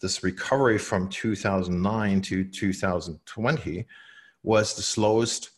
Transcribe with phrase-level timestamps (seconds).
[0.00, 3.86] This recovery from 2009 to 2020
[4.42, 5.50] was the slowest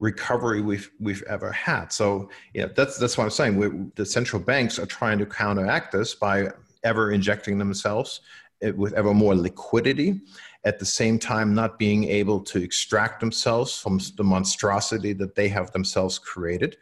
[0.00, 1.92] recovery we've we've ever had.
[1.92, 3.56] So yeah, that's that's what I'm saying.
[3.56, 6.48] We, the central banks are trying to counteract this by
[6.84, 8.20] ever injecting themselves
[8.62, 10.20] eh, with ever more liquidity
[10.64, 15.48] at the same time not being able to extract themselves from the monstrosity that they
[15.48, 16.76] have themselves created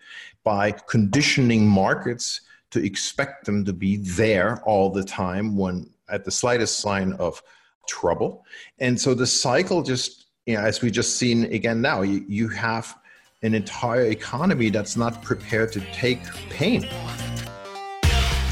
[0.45, 6.30] by conditioning markets to expect them to be there all the time when at the
[6.30, 7.42] slightest sign of
[7.89, 8.44] trouble
[8.78, 12.48] and so the cycle just you know as we just seen again now you, you
[12.48, 12.97] have
[13.42, 16.89] an entire economy that's not prepared to take pain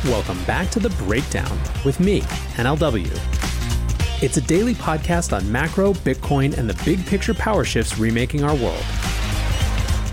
[0.05, 2.20] Welcome back to The Breakdown with me,
[2.55, 4.22] NLW.
[4.22, 8.55] It's a daily podcast on macro, Bitcoin, and the big picture power shifts remaking our
[8.55, 8.84] world.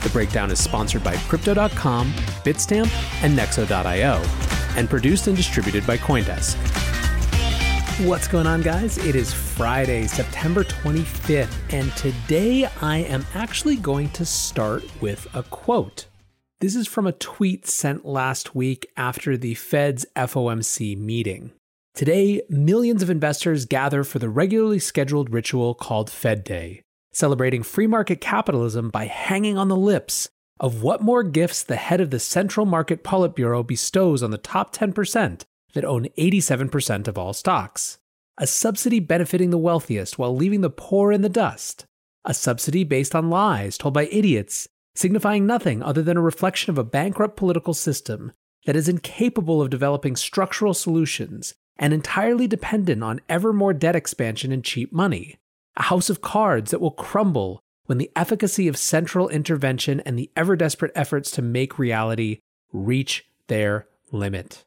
[0.02, 2.11] The Breakdown is sponsored by Crypto.com,
[2.43, 2.91] Bitstamp,
[3.23, 4.23] and Nexo.io,
[4.75, 6.84] and produced and distributed by Coindesk.
[7.99, 8.97] What's going on, guys?
[8.97, 15.43] It is Friday, September 25th, and today I am actually going to start with a
[15.43, 16.07] quote.
[16.59, 21.53] This is from a tweet sent last week after the Fed's FOMC meeting.
[21.93, 26.81] Today, millions of investors gather for the regularly scheduled ritual called Fed Day,
[27.14, 30.27] celebrating free market capitalism by hanging on the lips
[30.59, 34.75] of what more gifts the head of the Central Market Politburo bestows on the top
[34.75, 37.99] 10% that own 87% of all stocks.
[38.37, 41.86] A subsidy benefiting the wealthiest while leaving the poor in the dust.
[42.25, 46.77] A subsidy based on lies told by idiots signifying nothing other than a reflection of
[46.77, 48.31] a bankrupt political system
[48.65, 54.52] that is incapable of developing structural solutions and entirely dependent on ever more debt expansion
[54.52, 55.35] and cheap money.
[55.77, 60.31] A house of cards that will crumble when the efficacy of central intervention and the
[60.35, 62.39] ever desperate efforts to make reality
[62.71, 64.64] reach their limit.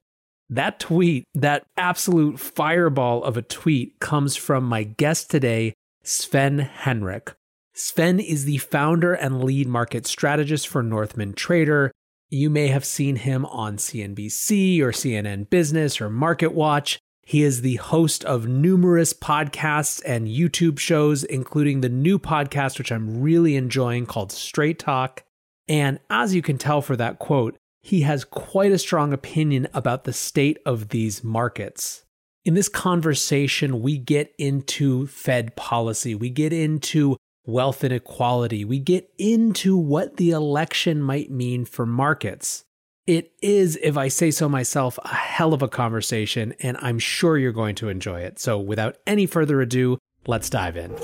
[0.50, 7.34] That tweet, that absolute fireball of a tweet, comes from my guest today, Sven Henrich.
[7.74, 11.92] Sven is the founder and lead market strategist for Northman Trader.
[12.30, 16.98] You may have seen him on CNBC or CNN Business or Market Watch.
[17.24, 22.90] He is the host of numerous podcasts and YouTube shows, including the new podcast, which
[22.90, 25.24] I'm really enjoying called Straight Talk.
[25.68, 27.56] And as you can tell for that quote,
[27.88, 32.04] he has quite a strong opinion about the state of these markets.
[32.44, 37.16] In this conversation, we get into Fed policy, we get into
[37.46, 42.62] wealth inequality, we get into what the election might mean for markets.
[43.06, 47.38] It is, if I say so myself, a hell of a conversation, and I'm sure
[47.38, 48.38] you're going to enjoy it.
[48.38, 49.96] So, without any further ado,
[50.26, 50.94] let's dive in.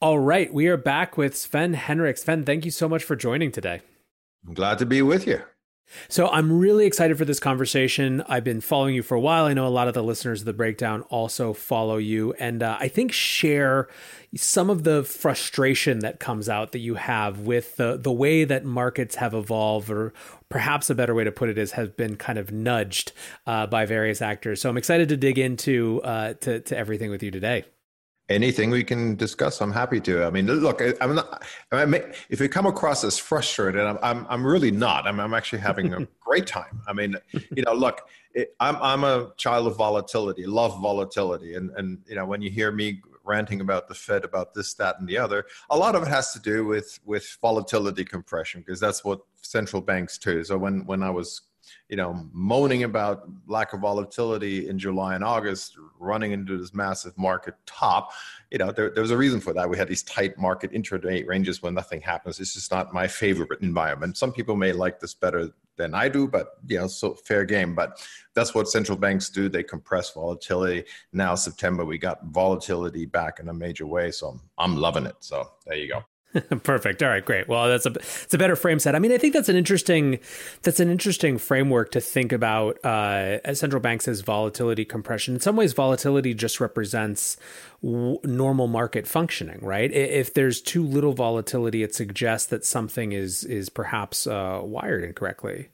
[0.00, 2.18] All right, we are back with Sven Henrich.
[2.18, 3.80] Sven, thank you so much for joining today.
[4.46, 5.42] I'm glad to be with you.
[6.08, 8.22] So I'm really excited for this conversation.
[8.28, 9.44] I've been following you for a while.
[9.44, 12.76] I know a lot of the listeners of the breakdown also follow you, and uh,
[12.80, 13.88] I think share
[14.36, 18.64] some of the frustration that comes out that you have with the the way that
[18.64, 20.12] markets have evolved, or
[20.48, 23.12] perhaps a better way to put it is have been kind of nudged
[23.46, 24.60] uh, by various actors.
[24.60, 27.64] So I'm excited to dig into uh, to to everything with you today
[28.28, 30.24] anything we can discuss i'm happy to.
[30.24, 34.26] I mean look i'm not I mean, if you come across as frustrated i'm i'm,
[34.28, 35.06] I'm really not.
[35.06, 36.80] I'm, I'm actually having a great time.
[36.86, 41.54] I mean you know look it, i'm i'm a child of volatility love volatility.
[41.54, 44.96] And and you know when you hear me ranting about the fed about this that
[45.00, 48.80] and the other a lot of it has to do with with volatility compression because
[48.80, 50.44] that's what central banks do.
[50.44, 51.42] So when when i was
[51.88, 57.16] you know, moaning about lack of volatility in July and August, running into this massive
[57.18, 58.12] market top,
[58.50, 59.68] you know, there, there was a reason for that.
[59.68, 62.38] We had these tight market intraday ranges when nothing happens.
[62.38, 64.16] This is not my favorite environment.
[64.16, 67.74] Some people may like this better than I do, but you know, so fair game.
[67.74, 68.04] But
[68.34, 69.48] that's what central banks do.
[69.48, 70.84] They compress volatility.
[71.12, 74.10] Now September, we got volatility back in a major way.
[74.10, 75.16] So I'm loving it.
[75.20, 76.04] So there you go.
[76.64, 77.02] Perfect.
[77.02, 77.48] All right, great.
[77.48, 78.94] Well, that's a it's a better frame set.
[78.96, 80.18] I mean, I think that's an interesting
[80.62, 85.34] that's an interesting framework to think about uh, central banks as volatility compression.
[85.34, 87.36] In some ways, volatility just represents
[87.82, 89.92] w- normal market functioning, right?
[89.92, 95.68] If there's too little volatility, it suggests that something is is perhaps uh, wired incorrectly.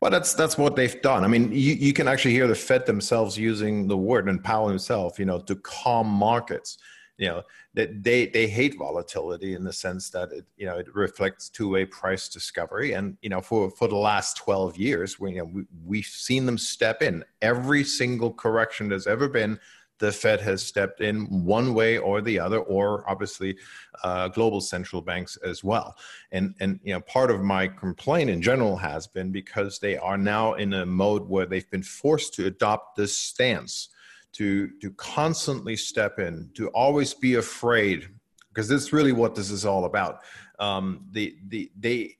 [0.00, 1.24] Well, that's that's what they've done.
[1.24, 4.68] I mean, you, you can actually hear the Fed themselves using the word and Powell
[4.68, 6.78] himself, you know, to calm markets
[7.18, 7.42] you know
[7.74, 11.84] that they they hate volatility in the sense that it you know it reflects two-way
[11.84, 12.92] price discovery.
[12.92, 16.46] And you know for for the last 12 years we, you know, we we've seen
[16.46, 17.24] them step in.
[17.42, 19.58] Every single correction there's ever been
[19.98, 23.56] the Fed has stepped in one way or the other, or obviously
[24.02, 25.96] uh, global central banks as well.
[26.32, 30.18] And and you know part of my complaint in general has been because they are
[30.18, 33.88] now in a mode where they've been forced to adopt this stance
[34.34, 38.08] to to constantly step in, to always be afraid,
[38.48, 40.20] because that's really what this is all about.
[40.58, 42.16] Um, the the they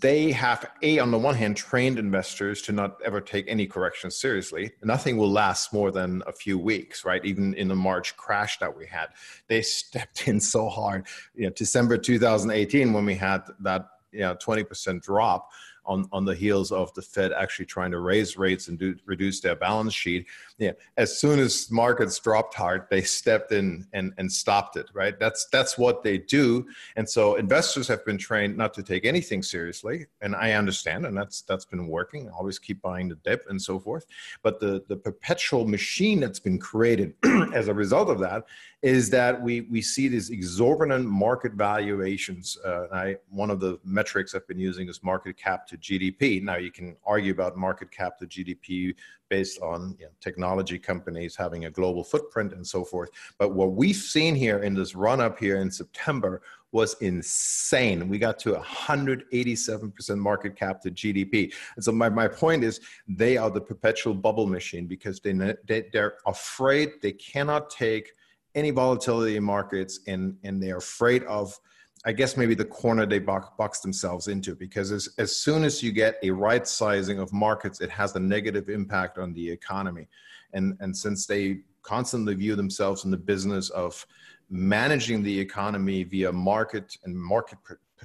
[0.00, 4.16] they have a on the one hand trained investors to not ever take any corrections
[4.16, 4.72] seriously.
[4.82, 7.24] Nothing will last more than a few weeks right?
[7.24, 9.06] Even in the march crash that we had.
[9.48, 11.06] They stepped in so hard.
[11.34, 15.48] You know december 2018 when we had that you know 20% drop
[15.86, 19.40] on, on the heels of the Fed actually trying to raise rates and do, reduce
[19.40, 20.26] their balance sheet.
[20.58, 24.86] Yeah, as soon as markets dropped hard, they stepped in and, and stopped it.
[24.92, 25.18] Right.
[25.18, 26.66] That's that's what they do.
[26.96, 31.16] And so investors have been trained not to take anything seriously, and I understand, and
[31.16, 32.28] that's that's been working.
[32.30, 34.06] Always keep buying the dip and so forth.
[34.42, 37.14] But the the perpetual machine that's been created
[37.54, 38.44] as a result of that
[38.84, 42.58] is that we we see these exorbitant market valuations.
[42.62, 46.42] Uh, I one of the metrics I've been using is market cap to GDP.
[46.42, 48.94] Now you can argue about market cap to GDP
[49.28, 53.10] based on you know, technology companies having a global footprint and so forth.
[53.38, 56.42] But what we've seen here in this run up here in September
[56.72, 58.08] was insane.
[58.08, 61.52] We got to 187% market cap to GDP.
[61.76, 65.32] And so my, my point is they are the perpetual bubble machine because they,
[65.66, 68.12] they, they're afraid they cannot take–
[68.54, 71.58] any volatility in markets and and they're afraid of
[72.06, 75.82] I guess maybe the corner they box, box themselves into because as, as soon as
[75.82, 80.06] you get a right sizing of markets, it has a negative impact on the economy.
[80.52, 84.06] And, and since they constantly view themselves in the business of
[84.50, 87.58] managing the economy via market and market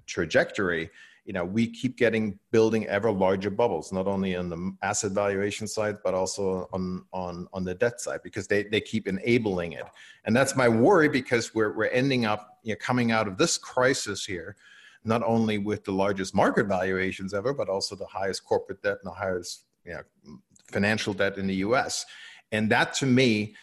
[0.05, 0.89] trajectory,
[1.29, 5.67] you know we keep getting building ever larger bubbles not only on the asset valuation
[5.67, 9.85] side but also on on on the debt side because they they keep enabling it.
[10.25, 13.59] And that's my worry because we're we're ending up you know coming out of this
[13.59, 14.55] crisis here
[15.03, 19.11] not only with the largest market valuations ever but also the highest corporate debt and
[19.11, 20.39] the highest you know,
[20.71, 22.07] financial debt in the US
[22.51, 23.53] and that to me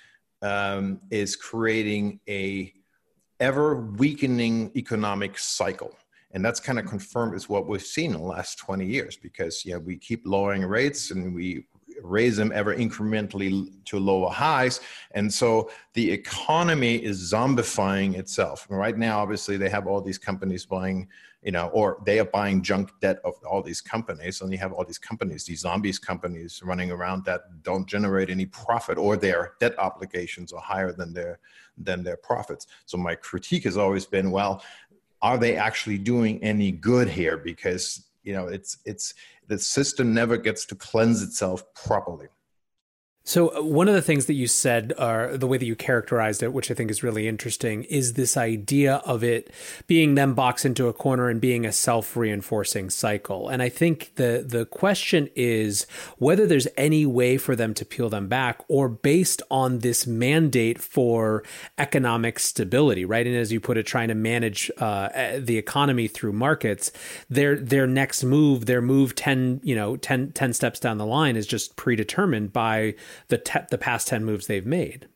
[0.41, 2.73] um, is creating a
[3.41, 5.93] ever weakening economic cycle
[6.37, 9.65] and that's kind of confirmed is what we've seen in the last 20 years because
[9.65, 11.65] yeah we keep lowering rates and we
[12.03, 14.81] raise them ever incrementally to lower highs.
[15.13, 18.67] And so the economy is zombifying itself.
[18.69, 21.09] Right now obviously they have all these companies buying
[21.43, 24.73] you know or they are buying junk debt of all these companies and you have
[24.75, 29.53] all these companies these zombies companies running around that don't generate any profit or their
[29.61, 31.39] debt obligations are higher than their
[31.79, 32.67] than their profits.
[32.87, 34.63] So my critique has always been well
[35.23, 37.37] are they actually doing any good here?
[37.37, 39.15] Because you know, it's it's
[39.47, 42.27] the system never gets to cleanse itself properly.
[43.29, 46.45] So, uh, one of the things that you said, or the way that you characterized
[46.45, 49.51] it, which I think is really interesting, is this idea of it
[49.89, 53.49] being them boxed into a corner and being a self reinforcing cycle.
[53.49, 58.09] And I think the, the question is whether there's any way for them to peel
[58.09, 61.43] them back or based on this mandate for
[61.79, 63.27] economic stability, right?
[63.27, 65.09] And as you put it, trying to manage uh,
[65.41, 66.93] the economy through markets,
[67.29, 71.35] their, their next move, their move 10, you know, 10, 10 steps down the line
[71.35, 72.95] is just predetermined by
[73.29, 75.09] the te- the past 10 moves they've made.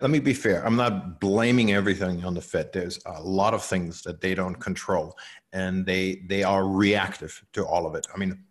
[0.00, 0.64] Let me be fair.
[0.66, 2.70] I'm not blaming everything on the Fed.
[2.72, 5.16] There's a lot of things that they don't control,
[5.54, 8.06] and they they are reactive to all of it.
[8.14, 8.44] I mean,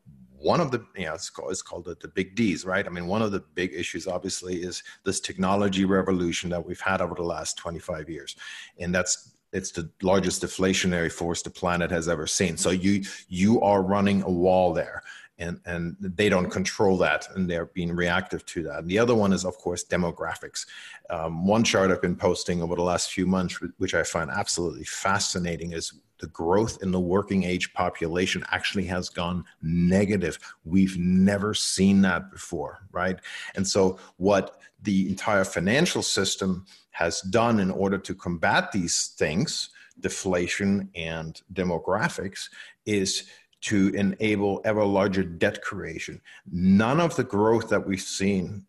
[0.45, 2.85] one of the you know it's called, it's called the, the big D's, right?
[2.85, 6.99] I mean, one of the big issues obviously is this technology revolution that we've had
[6.99, 8.35] over the last 25 years,
[8.79, 12.57] and that's it's the largest deflationary force the planet has ever seen.
[12.57, 15.03] So you you are running a wall there,
[15.37, 18.79] and and they don't control that and they're being reactive to that.
[18.79, 20.65] And the other one is of course demographics.
[21.09, 24.85] Um, one chart i've been posting over the last few months which i find absolutely
[24.85, 30.39] fascinating is the growth in the working age population actually has gone negative.
[30.63, 33.19] We've never seen that before right?
[33.55, 39.69] And so what the entire financial system has done in order to combat these things
[39.99, 42.49] deflation and demographics
[42.85, 43.29] is
[43.65, 46.21] to enable ever larger debt creation.
[46.51, 48.65] None of the growth that we've seen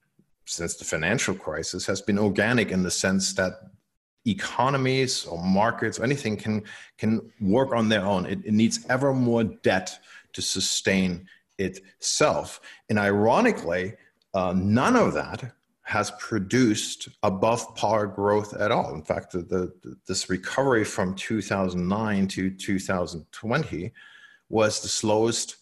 [0.47, 3.53] since the financial crisis has been organic in the sense that
[4.26, 6.62] economies or markets or anything can
[6.97, 8.25] can work on their own.
[8.25, 9.99] It, it needs ever more debt
[10.33, 12.61] to sustain itself.
[12.88, 13.95] And ironically,
[14.33, 18.95] uh, none of that has produced above par growth at all.
[18.95, 23.93] In fact, the, the, this recovery from 2009 to 2020
[24.49, 25.57] was the slowest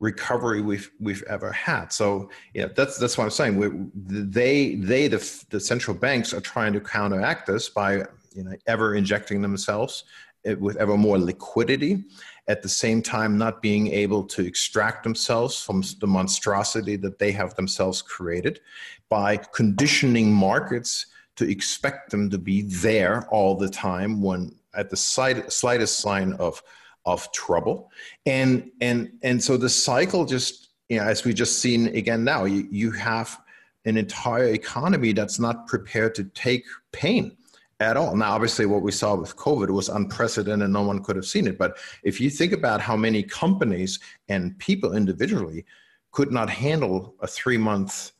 [0.00, 1.92] recovery we've we've ever had.
[1.92, 3.56] So yeah, that's that's what I'm saying.
[3.56, 8.54] We, they they the the central banks are trying to counteract this by you know
[8.66, 10.04] ever injecting themselves
[10.44, 12.04] eh, with ever more liquidity
[12.48, 17.30] at the same time not being able to extract themselves from the monstrosity that they
[17.30, 18.60] have themselves created
[19.08, 24.96] by conditioning markets to expect them to be there all the time when at the
[24.96, 26.62] slightest sign of
[27.04, 27.90] of trouble.
[28.26, 32.44] And and and so the cycle just you know as we just seen again now
[32.44, 33.38] you, you have
[33.84, 37.36] an entire economy that's not prepared to take pain
[37.80, 38.14] at all.
[38.14, 41.58] Now obviously what we saw with covid was unprecedented no one could have seen it.
[41.58, 45.64] But if you think about how many companies and people individually
[46.12, 48.12] could not handle a three month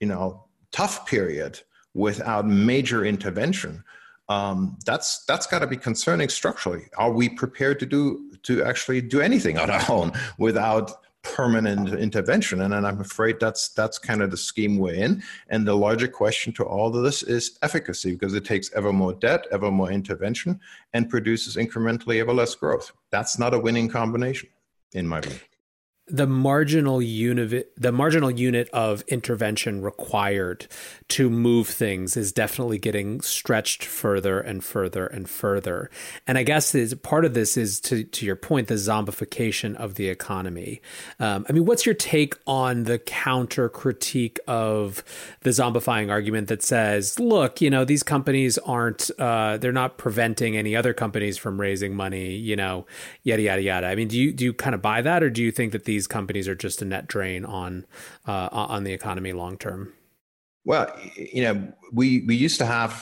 [0.00, 1.60] you know tough period
[1.94, 3.82] without major intervention
[4.28, 6.86] um, that's that's got to be concerning structurally.
[6.96, 10.92] Are we prepared to do to actually do anything on our own without
[11.22, 12.62] permanent intervention?
[12.62, 15.22] And, and I'm afraid that's that's kind of the scheme we're in.
[15.48, 19.14] And the larger question to all of this is efficacy, because it takes ever more
[19.14, 20.60] debt, ever more intervention,
[20.92, 22.92] and produces incrementally ever less growth.
[23.10, 24.48] That's not a winning combination,
[24.92, 25.38] in my view
[26.08, 30.66] the marginal unit the marginal unit of intervention required
[31.08, 35.90] to move things is definitely getting stretched further and further and further.
[36.26, 39.96] And i guess is part of this is to to your point the zombification of
[39.96, 40.80] the economy.
[41.18, 45.02] Um, i mean what's your take on the counter critique of
[45.40, 50.56] the zombifying argument that says look you know these companies aren't uh, they're not preventing
[50.56, 52.86] any other companies from raising money you know
[53.24, 53.88] yada yada yada.
[53.88, 55.82] I mean do you do you kind of buy that or do you think that
[55.82, 57.86] the these companies are just a net drain on
[58.26, 59.94] uh, on the economy long term?
[60.66, 60.86] Well,
[61.16, 62.92] you know, we we used to have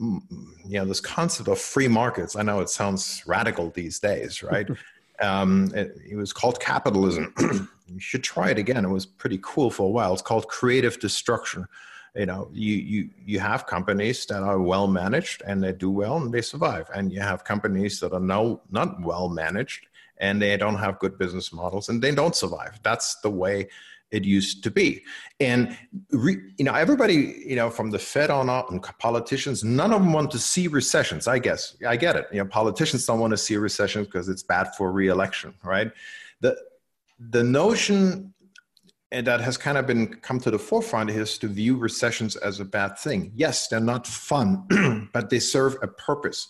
[0.00, 0.20] mm,
[0.64, 2.36] you know this concept of free markets.
[2.36, 4.68] I know it sounds radical these days, right?
[5.20, 7.34] um, it, it, was called capitalism.
[7.94, 8.84] you should try it again.
[8.84, 10.12] It was pretty cool for a while.
[10.12, 11.66] It's called creative destruction.
[12.14, 16.16] You know, you you you have companies that are well managed and they do well
[16.18, 20.56] and they survive, and you have companies that are no not well managed and they
[20.56, 22.78] don't have good business models and they don't survive.
[22.82, 23.68] That's the way
[24.10, 25.02] it used to be.
[25.40, 25.76] And
[26.12, 30.00] re, you know, everybody, you know, from the Fed on up and politicians, none of
[30.00, 31.26] them want to see recessions.
[31.26, 32.26] I guess I get it.
[32.32, 35.90] You know, politicians don't want to see a recession because it's bad for reelection, right?
[36.40, 36.56] The
[37.18, 38.34] the notion
[39.10, 42.64] that has kind of been come to the forefront is to view recessions as a
[42.64, 43.32] bad thing.
[43.34, 46.48] Yes, they're not fun, but they serve a purpose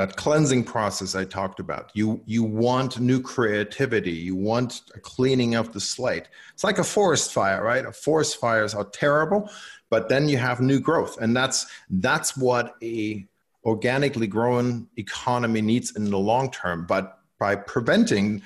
[0.00, 1.90] that cleansing process I talked about.
[1.92, 4.12] You you want new creativity.
[4.12, 6.28] You want a cleaning of the slate.
[6.54, 7.94] It's like a forest fire, right?
[7.94, 9.50] Forest fires are terrible,
[9.90, 13.26] but then you have new growth, and that's that's what a
[13.66, 16.86] organically grown economy needs in the long term.
[16.86, 18.40] But by preventing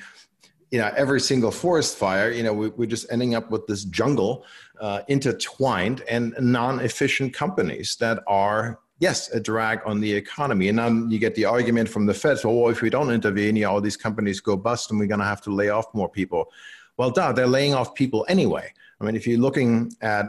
[0.73, 3.85] you know every single forest fire you know we, are just ending up with this
[3.85, 4.45] jungle
[4.81, 10.69] uh, intertwined and non-efficient companies that are yes, a drag on the economy.
[10.69, 13.81] And then you get the argument from the Fed, well, if we don't intervene, all
[13.81, 16.51] these companies go bust and we're going to have to lay off more people.
[16.97, 18.73] Well, duh, they're laying off people anyway.
[19.01, 20.27] I mean, if you're looking at,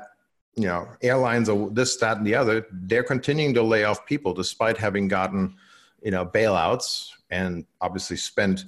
[0.55, 4.33] you know, airlines or this, that, and the other, they're continuing to lay off people
[4.33, 5.55] despite having gotten,
[6.01, 8.65] you know, bailouts and obviously spent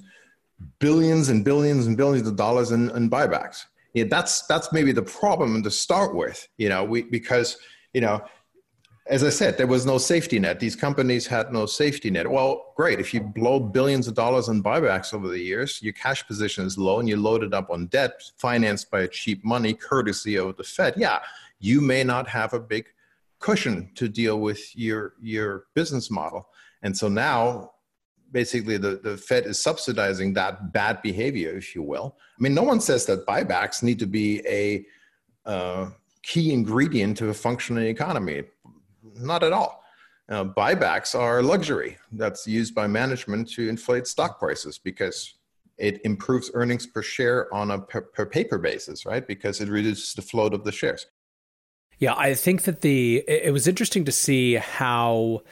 [0.78, 3.64] billions and billions and billions of dollars in, in buybacks.
[3.94, 7.56] Yeah, that's that's maybe the problem to start with, you know, we because
[7.94, 8.22] you know
[9.08, 10.60] as I said, there was no safety net.
[10.60, 12.30] These companies had no safety net.
[12.30, 13.00] Well, great.
[13.00, 16.76] If you blow billions of dollars on buybacks over the years, your cash position is
[16.76, 20.64] low and you load it up on debt financed by cheap money, courtesy of the
[20.64, 20.94] Fed.
[20.96, 21.20] Yeah,
[21.58, 22.86] you may not have a big
[23.38, 26.48] cushion to deal with your your business model.
[26.82, 27.72] And so now
[28.30, 32.16] basically the, the Fed is subsidizing that bad behavior, if you will.
[32.38, 34.84] I mean, no one says that buybacks need to be a
[35.48, 35.90] uh,
[36.22, 38.44] key ingredient to a functioning economy.
[39.20, 39.82] Not at all.
[40.28, 45.38] Uh, buybacks are luxury that's used by management to inflate stock prices because
[45.78, 49.26] it improves earnings per share on a per, per paper basis, right?
[49.26, 51.06] Because it reduces the float of the shares.
[51.98, 55.42] Yeah, I think that the it was interesting to see how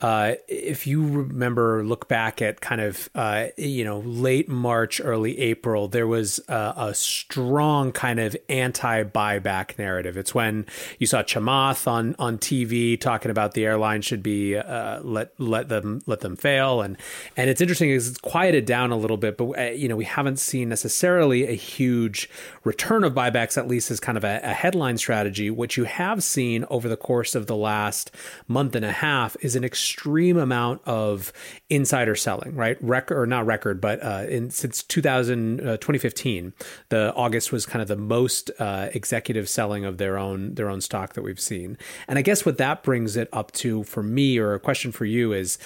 [0.00, 5.38] uh, if you remember, look back at kind of uh, you know late March, early
[5.38, 10.18] April, there was a, a strong kind of anti-buyback narrative.
[10.18, 10.66] It's when
[10.98, 15.70] you saw Chamath on on TV talking about the airline should be uh, let let
[15.70, 16.98] them let them fail, and
[17.36, 20.04] and it's interesting because it's quieted down a little bit, but uh, you know we
[20.04, 22.28] haven't seen necessarily a huge
[22.62, 25.50] return of buybacks, at least as kind of a, a headline strategy.
[25.50, 28.10] What you have seen over the course of the last
[28.46, 31.32] month and a half is an extreme extreme amount of
[31.70, 32.76] insider selling, right?
[32.82, 36.52] Record or not record, but uh, in, since 2000, uh, 2015,
[36.88, 40.80] the August was kind of the most uh, executive selling of their own their own
[40.80, 41.78] stock that we've seen.
[42.08, 45.04] And I guess what that brings it up to for me, or a question for
[45.04, 45.58] you, is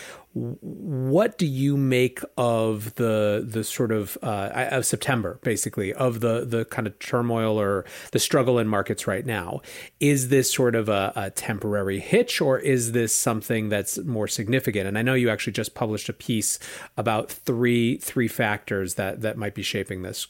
[0.60, 6.44] what do you make of the the sort of uh, of September, basically, of the
[6.44, 9.60] the kind of turmoil or the struggle in markets right now?
[10.00, 14.86] Is this sort of a, a temporary hitch, or is this something that's more significant?
[14.86, 16.58] And I know you actually just published a piece
[16.96, 20.28] about three three factors that that might be shaping this.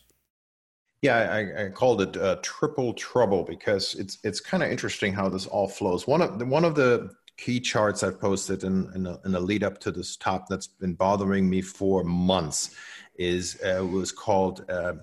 [1.02, 5.28] Yeah, I, I called it uh, triple trouble because it's it's kind of interesting how
[5.28, 6.08] this all flows.
[6.08, 9.40] One of the, one of the key charts I've posted in, in, a, in a
[9.40, 12.74] lead up to this top that's been bothering me for months
[13.16, 14.94] is uh, was called uh,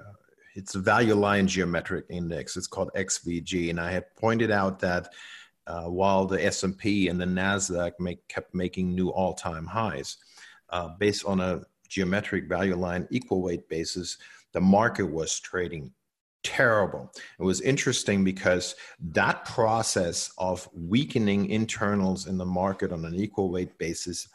[0.00, 0.12] uh
[0.54, 2.56] it's a value line geometric index.
[2.56, 5.12] It's called XVG, and I had pointed out that
[5.66, 10.16] uh, while the S&P and the Nasdaq make, kept making new all-time highs,
[10.70, 14.16] uh, based on a geometric value line equal weight basis,
[14.52, 15.92] the market was trading
[16.46, 17.12] terrible.
[17.38, 23.50] It was interesting because that process of weakening internals in the market on an equal
[23.50, 24.28] weight basis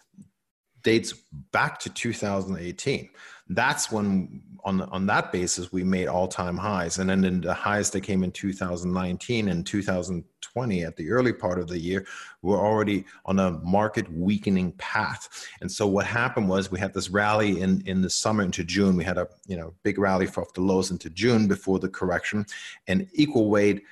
[0.84, 1.14] dates
[1.52, 3.10] back to 2018
[3.56, 7.00] that's when on on that basis we made all-time highs.
[7.00, 11.60] And then in the highs that came in 2019 and 2020 at the early part
[11.60, 12.06] of the year
[12.42, 15.48] we're already on a market weakening path.
[15.62, 18.96] And so what happened was we had this rally in in the summer into june.
[18.96, 22.46] We had a you know big rally off the lows into june before the correction.
[22.88, 23.84] And equal weight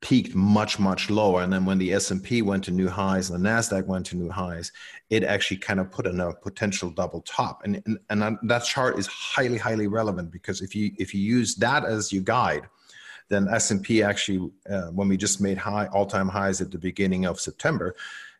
[0.00, 1.42] peaked much much lower.
[1.42, 4.30] And then when the s&p went to new highs and the nasdaq went to new
[4.30, 4.70] highs
[5.10, 7.62] it actually kind of put in a potential double top.
[7.64, 11.56] And, and, and that chart is highly highly relevant because if you if you use
[11.56, 12.68] that as your guide
[13.28, 17.40] then s&p actually uh, when we just made high all-time highs at the beginning of
[17.40, 17.94] september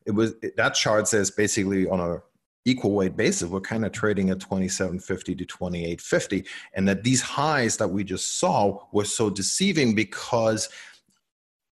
[0.06, 2.18] it was that chart says basically on a
[2.64, 6.44] equal weight basis we're kind of trading at 2750 to 2850
[6.74, 10.68] and that these highs that we just saw were so deceiving because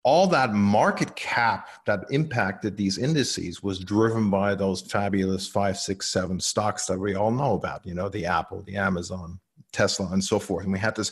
[0.05, 6.07] all that market cap that impacted these indices was driven by those fabulous five, six,
[6.07, 9.39] seven stocks that we all know about, you know, the Apple, the Amazon,
[9.71, 10.63] Tesla, and so forth.
[10.63, 11.11] And we had this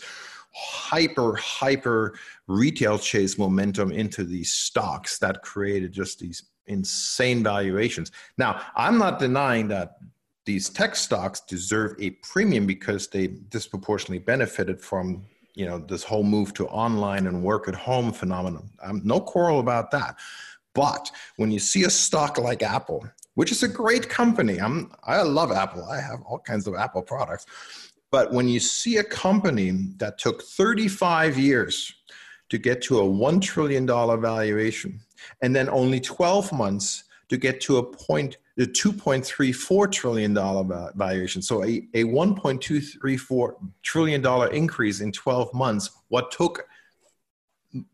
[0.53, 2.13] hyper, hyper
[2.47, 8.11] retail chase momentum into these stocks that created just these insane valuations.
[8.37, 9.95] Now, I'm not denying that
[10.45, 16.23] these tech stocks deserve a premium because they disproportionately benefited from you know this whole
[16.23, 18.69] move to online and work at home phenomenon.
[18.83, 20.17] I'm no quarrel about that.
[20.73, 25.21] But when you see a stock like apple which is a great company i'm i
[25.21, 25.83] love apple.
[25.85, 27.45] I have all kinds of apple products.
[28.11, 31.95] But when you see a company that took 35 years
[32.49, 34.99] to get to a $1 trillion valuation
[35.41, 41.41] and then only 12 months to get to a point the 2.34 trillion dollar valuation
[41.41, 46.67] so a, a 1.234 trillion dollar increase in 12 months what took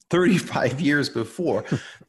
[0.09, 1.63] 35 years before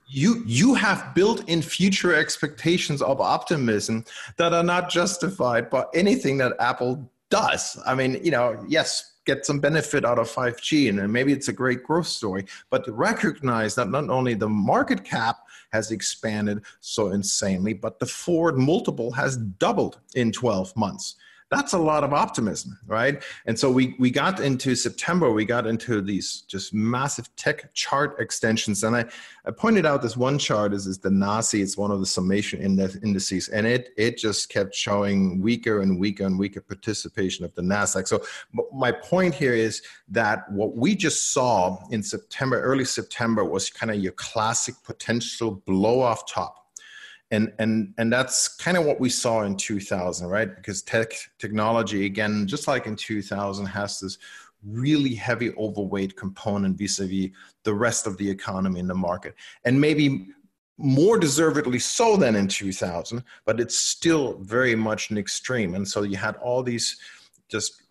[0.08, 4.04] you you have built in future expectations of optimism
[4.36, 9.46] that are not justified by anything that apple does i mean you know yes get
[9.46, 12.46] some benefit out of 5G, and maybe it's a great growth story.
[12.70, 18.58] But recognize that not only the market cap has expanded so insanely, but the forward
[18.58, 21.16] multiple has doubled in 12 months
[21.50, 23.22] that's a lot of optimism, right?
[23.44, 28.16] And so we we got into September, we got into these just massive tech chart
[28.20, 29.04] extensions, and I,
[29.44, 32.60] I pointed out this one chart is, is the NASI, it's one of the summation
[32.60, 37.62] indices, and it it just kept showing weaker and weaker and weaker participation of the
[37.62, 38.06] Nasdaq.
[38.06, 38.22] So
[38.72, 43.90] my point here is that what we just saw in September, early September, was kind
[43.90, 46.59] of your classic potential blow off top
[47.30, 50.54] and and and that's kind of what we saw in 2000 right?
[50.56, 54.18] Because tech technology again just like in 2000 has this
[54.66, 57.30] really heavy overweight component vis-a-vis
[57.64, 59.34] the rest of the economy in the market.
[59.64, 60.28] And maybe
[60.76, 65.74] more deservedly so than in 2000 but it's still very much an extreme.
[65.74, 66.98] And so you had all these
[67.48, 67.82] just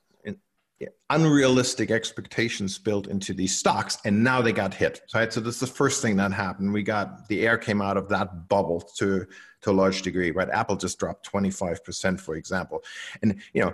[1.09, 5.61] unrealistic expectations built into these stocks and now they got hit right so this is
[5.61, 9.25] the first thing that happened we got the air came out of that bubble to
[9.61, 12.83] to a large degree right apple just dropped 25% for example
[13.21, 13.73] and you know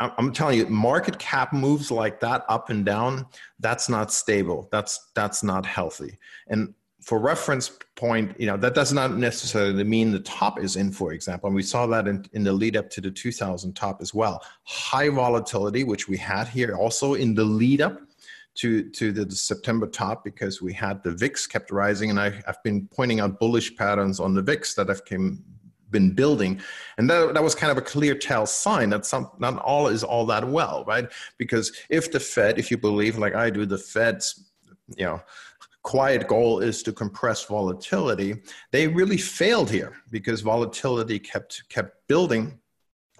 [0.00, 3.26] I'm telling you, market cap moves like that up and down.
[3.60, 4.68] That's not stable.
[4.72, 6.18] That's that's not healthy.
[6.48, 6.74] And
[7.04, 11.12] for reference point, you know, that does not necessarily mean the top is in, for
[11.12, 11.48] example.
[11.48, 14.42] And we saw that in, in the lead up to the 2000 top as well.
[14.62, 18.00] High volatility, which we had here also in the lead up
[18.54, 22.08] to, to the, the September top because we had the VIX kept rising.
[22.08, 25.44] And I, I've been pointing out bullish patterns on the VIX that have came,
[25.90, 26.58] been building.
[26.96, 30.02] And that, that was kind of a clear tell sign that some, not all is
[30.02, 31.06] all that well, right?
[31.36, 34.48] Because if the Fed, if you believe like I do, the Fed's,
[34.96, 35.20] you know,
[35.84, 38.42] quiet goal is to compress volatility,
[38.72, 42.58] they really failed here because volatility kept kept building.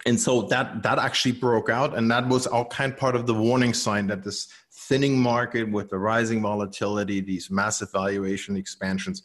[0.07, 3.27] And so that that actually broke out, and that was all kind of part of
[3.27, 9.23] the warning sign that this thinning market with the rising volatility, these massive valuation expansions,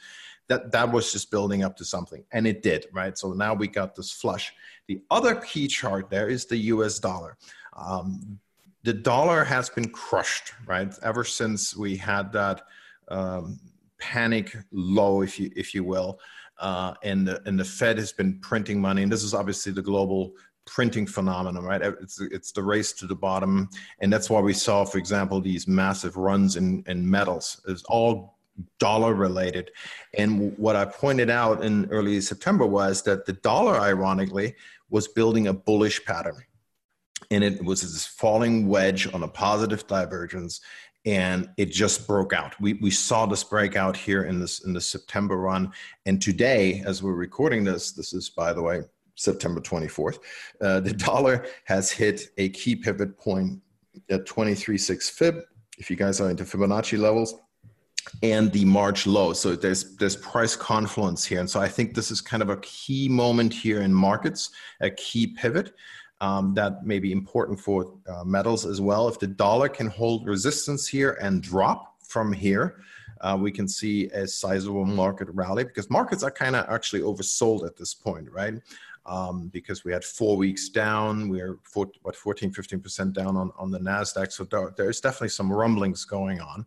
[0.48, 3.18] that that was just building up to something, and it did, right?
[3.18, 4.54] So now we got this flush.
[4.88, 7.00] The other key chart there is the U.S.
[7.00, 7.38] dollar.
[7.76, 8.40] Um,
[8.84, 10.94] the dollar has been crushed, right?
[11.04, 12.64] Ever since we had that
[13.10, 13.60] um,
[14.00, 16.20] panic low, if you if you will,
[16.60, 19.82] uh, and the, and the Fed has been printing money, and this is obviously the
[19.82, 20.34] global
[20.66, 21.82] printing phenomenon, right?
[21.82, 23.70] It's it's the race to the bottom,
[24.00, 27.62] and that's why we saw, for example, these massive runs in in metals.
[27.68, 28.38] It's all
[28.78, 29.72] dollar related,
[30.18, 34.56] and what I pointed out in early September was that the dollar, ironically,
[34.90, 36.44] was building a bullish pattern.
[37.32, 40.62] And it was this falling wedge on a positive divergence
[41.06, 42.60] and it just broke out.
[42.60, 45.72] We, we saw this breakout here in this in the September run,
[46.06, 48.82] and today, as we're recording this, this is by the way
[49.16, 50.20] September 24th,
[50.62, 53.62] uh, the dollar has hit a key pivot point
[54.10, 55.42] at 23.6 fib.
[55.78, 57.36] If you guys are into Fibonacci levels,
[58.24, 59.34] and the March low.
[59.34, 62.58] So there's there's price confluence here, and so I think this is kind of a
[62.58, 65.74] key moment here in markets, a key pivot
[66.22, 69.08] um, that may be important for uh, metals as well.
[69.08, 72.82] If the dollar can hold resistance here and drop from here,
[73.22, 77.66] uh, we can see a sizable market rally because markets are kind of actually oversold
[77.66, 78.56] at this point, right?
[79.06, 83.72] Um, because we had four weeks down, we're four, what 14, 15% down on, on
[83.72, 84.32] the NASDAQ.
[84.32, 86.66] So there, there's definitely some rumblings going on.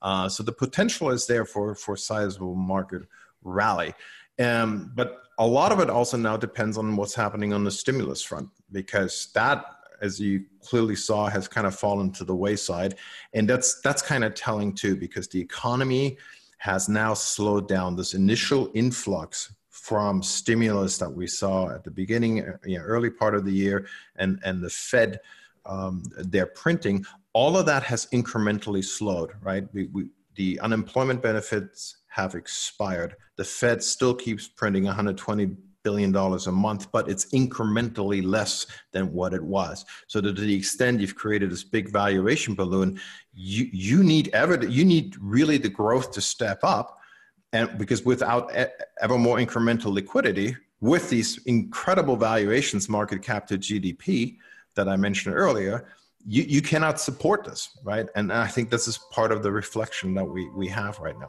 [0.00, 3.02] Uh, so the potential is there for, for sizable market
[3.44, 3.94] rally.
[4.40, 8.22] Um, but a lot of it also now depends on what's happening on the stimulus
[8.22, 9.64] front because that
[10.02, 12.96] as you clearly saw has kind of fallen to the wayside.
[13.32, 16.18] And that's that's kind of telling too because the economy
[16.58, 22.36] has now slowed down this initial influx from stimulus that we saw at the beginning
[22.64, 25.20] you know, early part of the year and and the fed
[25.64, 27.04] um, their printing.
[27.32, 29.66] All of that has incrementally slowed right?
[29.72, 33.16] We, we, the unemployment benefits have expired.
[33.36, 39.12] The Fed still keeps printing 120 billion dollars a month, but it's incrementally less than
[39.12, 39.84] what it was.
[40.06, 43.00] So to the extent you've created this big valuation balloon,
[43.34, 46.98] you you need ever you need really the growth to step up,
[47.52, 48.52] and because without
[49.00, 54.36] ever more incremental liquidity, with these incredible valuations, market cap to GDP
[54.74, 55.86] that I mentioned earlier,
[56.26, 58.06] you, you cannot support this, right?
[58.14, 61.28] And I think this is part of the reflection that we, we have right now.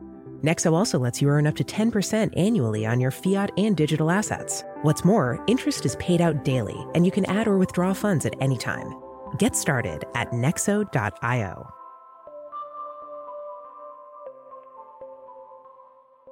[0.43, 4.63] Nexo also lets you earn up to 10% annually on your fiat and digital assets.
[4.81, 8.35] What's more, interest is paid out daily, and you can add or withdraw funds at
[8.41, 8.95] any time.
[9.37, 11.80] Get started at nexo.io.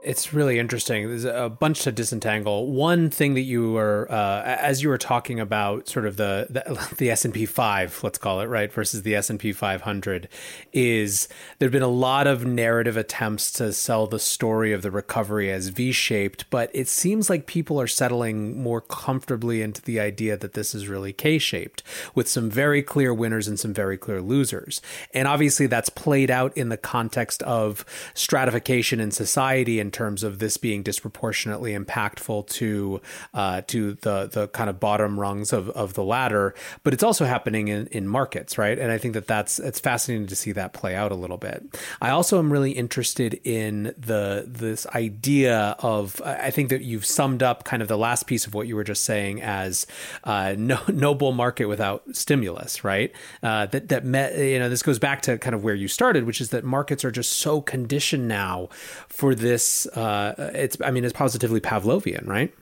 [0.01, 1.09] It's really interesting.
[1.09, 2.71] There's a bunch to disentangle.
[2.71, 6.89] One thing that you were, uh, as you were talking about, sort of the the,
[6.97, 9.81] the S and P five, let's call it right, versus the S and P five
[9.81, 10.29] hundred,
[10.71, 15.51] is there've been a lot of narrative attempts to sell the story of the recovery
[15.51, 20.38] as V shaped, but it seems like people are settling more comfortably into the idea
[20.38, 21.83] that this is really K shaped,
[22.15, 24.81] with some very clear winners and some very clear losers.
[25.13, 27.83] And obviously, that's played out in the context of
[28.13, 33.02] stratification in society and in terms of this being disproportionately impactful to
[33.34, 37.25] uh, to the the kind of bottom rungs of, of the ladder, but it's also
[37.25, 38.78] happening in, in markets, right?
[38.78, 41.75] And I think that that's it's fascinating to see that play out a little bit.
[41.99, 47.41] I also am really interested in the this idea of I think that you've summed
[47.41, 49.88] up kind of the last piece of what you were just saying as
[50.23, 53.12] uh, no no bull market without stimulus, right?
[53.41, 56.25] Uh, that that met, you know this goes back to kind of where you started,
[56.25, 58.69] which is that markets are just so conditioned now
[59.08, 62.53] for this uh, it's I mean it's positively Pavlovian, right?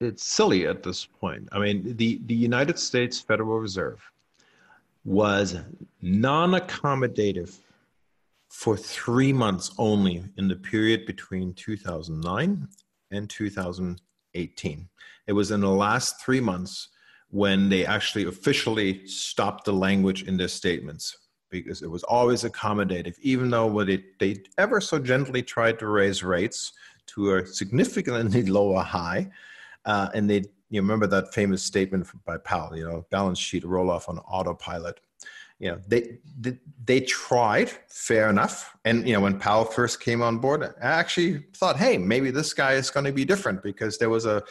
[0.00, 1.48] It's silly at this point.
[1.52, 4.00] I mean, the the United States Federal Reserve
[5.04, 5.56] was
[6.02, 7.56] non-accommodative
[8.48, 12.68] for three months only in the period between 2009
[13.10, 14.88] and 2018.
[15.26, 16.88] It was in the last three months
[17.30, 21.16] when they actually officially stopped the language in their statements
[21.50, 25.88] because it was always accommodative, even though what it, they ever so gently tried to
[25.88, 26.72] raise rates
[27.06, 29.28] to a significantly lower high.
[29.84, 33.90] Uh, and they, you remember that famous statement by Powell, you know, balance sheet roll
[33.90, 35.00] off on autopilot.
[35.58, 38.74] You know, they, they, they tried, fair enough.
[38.86, 42.54] And, you know, when Powell first came on board, I actually thought, hey, maybe this
[42.54, 44.42] guy is going to be different because there was a,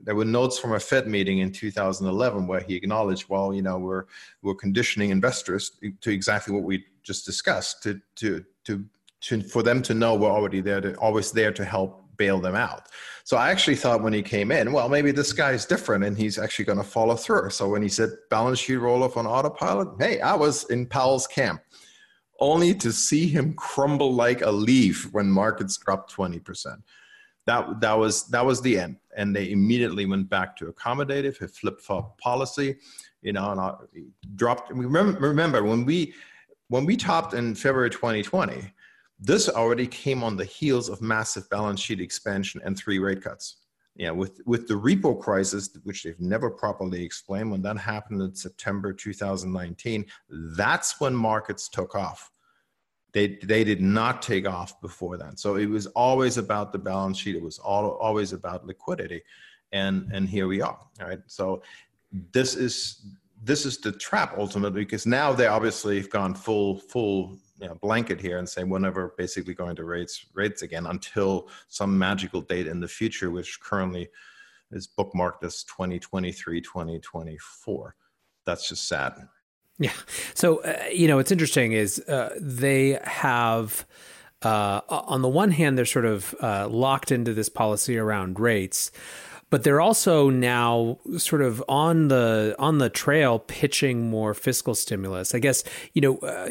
[0.00, 3.78] there were notes from a Fed meeting in 2011 where he acknowledged, well, you know,
[3.78, 4.04] we're
[4.42, 8.84] we're conditioning investors to exactly what we just discussed to to to,
[9.22, 12.54] to for them to know we're already there to always there to help bail them
[12.54, 12.88] out.
[13.24, 16.16] So I actually thought when he came in, well, maybe this guy is different and
[16.16, 17.50] he's actually going to follow through.
[17.50, 21.26] So when he said balance sheet roll off on autopilot, hey, I was in Powell's
[21.26, 21.60] camp,
[22.40, 26.76] only to see him crumble like a leaf when markets dropped 20%
[27.46, 28.96] that that was that was the end.
[29.16, 32.76] And they immediately went back to accommodative a flip-flop policy
[33.26, 33.74] you know and I
[34.36, 36.14] dropped remember, remember when we
[36.68, 38.72] when we topped in february 2020
[39.18, 43.56] this already came on the heels of massive balance sheet expansion and three rate cuts.
[43.96, 48.34] Yeah with with the repo crisis which they've never properly explained when that happened in
[48.34, 50.06] september 2019
[50.62, 52.30] that's when markets took off
[53.12, 55.36] they, they did not take off before then.
[55.36, 57.36] So it was always about the balance sheet.
[57.36, 59.22] It was all, always about liquidity.
[59.72, 60.78] And, and here we are.
[61.00, 61.20] Right.
[61.26, 61.62] So
[62.32, 63.06] this is,
[63.42, 67.74] this is the trap ultimately, because now they obviously have gone full, full you know,
[67.76, 72.40] blanket here and say we're never basically going to rates rates again until some magical
[72.40, 74.08] date in the future, which currently
[74.72, 77.94] is bookmarked as 2023, 2024.
[78.44, 79.14] That's just sad.
[79.78, 79.92] Yeah.
[80.34, 83.84] So, uh, you know, what's interesting is uh, they have,
[84.42, 88.90] uh, on the one hand, they're sort of uh, locked into this policy around rates
[89.48, 95.34] but they're also now sort of on the on the trail pitching more fiscal stimulus.
[95.34, 96.50] I guess you know uh,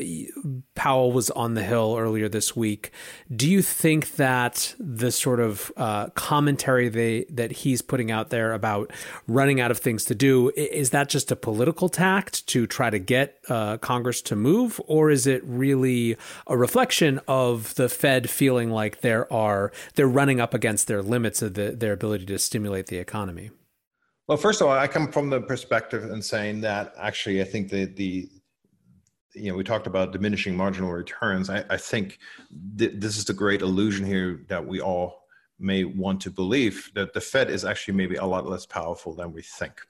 [0.76, 2.92] Powell was on the Hill earlier this week.
[3.36, 8.54] Do you think that the sort of uh, commentary they that he's putting out there
[8.54, 8.92] about
[9.28, 13.00] running out of things to do is that just a political tact to try to
[13.00, 16.16] get uh, Congress to move, or is it really
[16.48, 21.42] a reflection of the Fed feeling like there are they're running up against their limits
[21.42, 23.52] of the, their ability to stimulate the economy?
[24.28, 27.70] Well, first of all, I come from the perspective and saying that actually, I think
[27.70, 28.30] that the
[29.34, 31.50] you know we talked about diminishing marginal returns.
[31.50, 32.20] I, I think
[32.78, 35.26] th- this is the great illusion here that we all
[35.60, 39.32] may want to believe that the Fed is actually maybe a lot less powerful than
[39.32, 39.82] we think.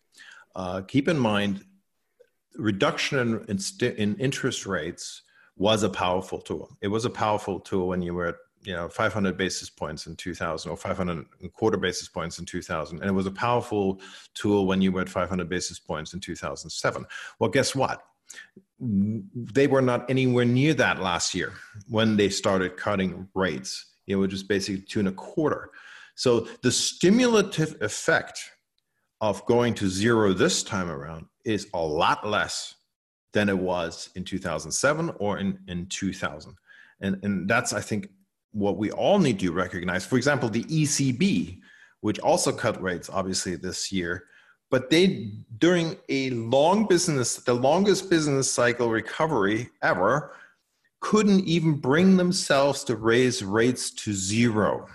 [0.56, 1.64] Uh, keep in mind,
[2.56, 5.24] reduction in, in, st- in interest rates
[5.58, 6.78] was a powerful tool.
[6.82, 10.15] It was a powerful tool when you were at you know 500 basis points in
[10.15, 14.01] 2000 or 500 and quarter basis points in 2000 and it was a powerful
[14.34, 17.06] tool when you were at 500 basis points in 2007
[17.39, 18.01] well guess what?
[18.80, 21.54] They were not anywhere near that last year
[21.88, 23.93] when they started cutting rates.
[24.08, 25.71] Know which is basically two and a quarter.
[26.15, 28.39] So the stimulative effect
[29.21, 32.75] of going to zero this time around is a lot less
[33.34, 36.56] than it was in 2007 or in, in 2000
[37.01, 38.08] and, and that's i think
[38.56, 40.06] what we all need to recognize.
[40.06, 41.60] For example, the ECB,
[42.02, 44.24] which also cut rates obviously this year,
[44.72, 50.32] but they during a long business, the longest business cycle recovery ever,
[51.02, 54.88] couldn't even bring themselves to raise rates to zero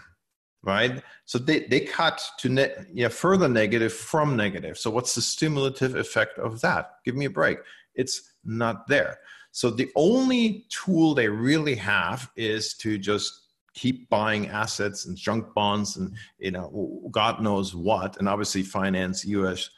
[0.62, 1.02] right?
[1.24, 4.78] So they, they cut to net yeah further negative from negative.
[4.78, 6.96] So what's the stimulative effect of that?
[7.04, 7.58] Give me a break.
[7.94, 9.18] It's not there.
[9.52, 15.46] So the only tool they really have is to just keep buying assets and junk
[15.54, 19.70] bonds and you know god knows what and obviously finance us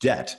[0.00, 0.36] debt.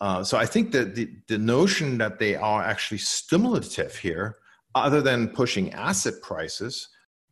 [0.00, 4.36] Uh, so i think that the, the notion that they are actually stimulative here
[4.74, 6.88] other than pushing asset prices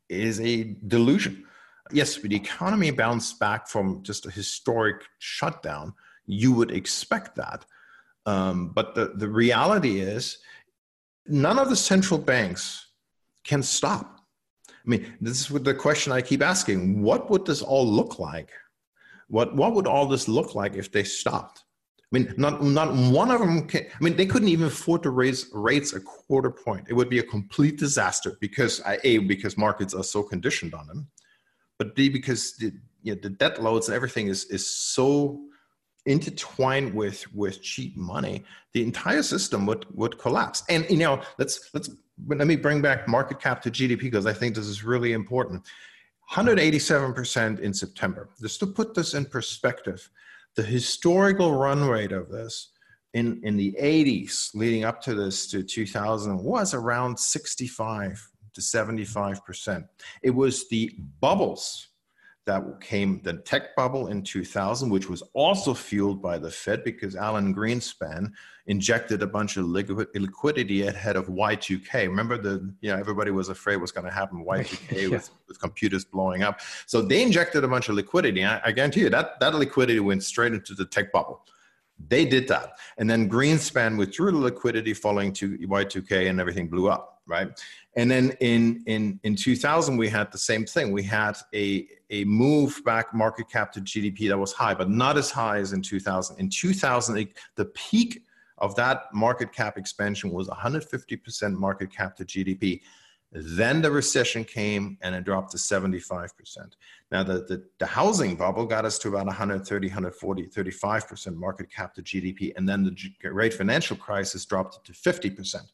[0.08, 1.44] is a delusion.
[1.92, 5.94] Yes the economy bounced back from just a historic shutdown
[6.26, 7.64] you would expect that.
[8.26, 10.38] Um, but the, the reality is
[11.26, 12.88] none of the central banks
[13.44, 14.13] can stop
[14.87, 17.03] I mean, this is the question I keep asking.
[17.03, 18.51] What would this all look like?
[19.29, 21.64] What, what would all this look like if they stopped?
[21.99, 25.11] I mean, not, not one of them can, I mean, they couldn't even afford to
[25.11, 26.87] raise rates a quarter point.
[26.88, 30.87] It would be a complete disaster because, uh, A, because markets are so conditioned on
[30.87, 31.09] them,
[31.79, 35.40] but B, because the, you know, the debt loads and everything is, is so
[36.07, 41.71] intertwined with with cheap money the entire system would would collapse and you know let's
[41.73, 41.90] let's
[42.27, 45.62] let me bring back market cap to GDP because I think this is really important.
[46.31, 48.31] 187% in September.
[48.40, 50.09] Just to put this in perspective,
[50.57, 52.71] the historical run rate of this
[53.12, 59.87] in, in the 80s leading up to this to 2000 was around 65 to 75%.
[60.23, 61.88] It was the bubbles
[62.46, 67.16] that came the tech bubble in 2000 which was also fueled by the fed because
[67.16, 68.30] alan greenspan
[68.66, 73.76] injected a bunch of liquidity ahead of y2k remember the you know everybody was afraid
[73.76, 75.09] was going to happen y2k yeah.
[75.09, 76.61] with, with computers blowing up.
[76.87, 80.22] So they injected a bunch of liquidity I, I guarantee you that that liquidity went
[80.22, 81.44] straight into the tech bubble.
[82.09, 82.78] They did that.
[82.98, 87.60] And then greenspan withdrew the liquidity following to y2k and everything blew up right
[87.96, 90.90] and then in, in, in 2000, we had the same thing.
[90.90, 95.16] We had a, a move back market cap to GDP that was high, but not
[95.16, 96.38] as high as in 2000.
[96.40, 98.24] In 2000, the peak
[98.58, 102.80] of that market cap expansion was 150% market cap to GDP.
[103.30, 106.30] Then the recession came and it dropped to 75%.
[107.10, 111.94] Now, the, the, the, housing bubble got us to about 130, 140, 35% market cap
[111.94, 112.52] to GDP.
[112.56, 112.96] And then the
[113.28, 115.64] great financial crisis dropped it to 50%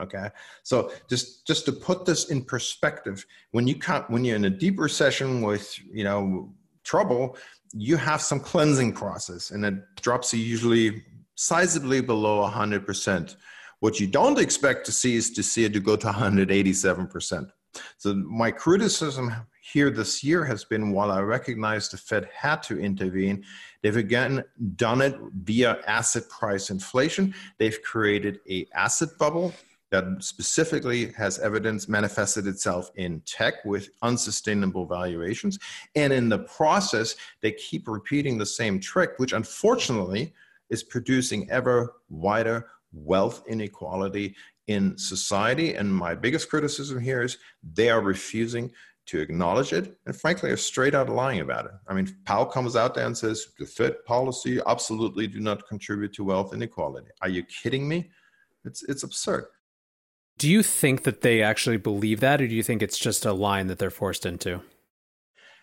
[0.00, 0.28] okay?
[0.62, 4.50] So just just to put this in perspective when you come when you're in a
[4.50, 6.52] deep recession with you know
[6.84, 7.36] trouble
[7.72, 11.02] you have some cleansing process and it drops you usually
[11.36, 13.36] sizably below 100%
[13.80, 17.50] what you don't expect to see is to see it to go to 187%
[17.98, 19.32] so my criticism
[19.62, 23.44] here this year has been while i recognize the fed had to intervene
[23.82, 24.42] they've again
[24.76, 27.34] done it via asset price inflation.
[27.58, 29.54] They've created a asset bubble
[29.90, 35.58] that specifically has evidence manifested itself in tech with unsustainable valuations.
[35.94, 40.32] And in the process, they keep repeating the same trick, which unfortunately
[40.70, 44.34] is producing ever wider wealth inequality
[44.68, 45.74] in society.
[45.74, 47.38] And my biggest criticism here is
[47.74, 48.70] they are refusing
[49.06, 51.72] to acknowledge it and frankly are straight out lying about it.
[51.88, 56.12] I mean, Powell comes out there and says the Fed policy absolutely do not contribute
[56.12, 57.08] to wealth inequality.
[57.20, 58.10] Are you kidding me?
[58.64, 59.46] It's, it's absurd.
[60.40, 63.34] Do you think that they actually believe that, or do you think it's just a
[63.34, 64.62] line that they're forced into?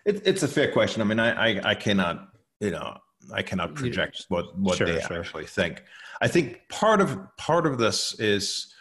[0.06, 1.02] It, it's a fair question.
[1.02, 2.28] I mean, I, I, I cannot,
[2.60, 2.96] you know,
[3.34, 5.18] I cannot project what what sure, they sure.
[5.18, 5.82] actually think.
[6.20, 8.72] I think part of part of this is,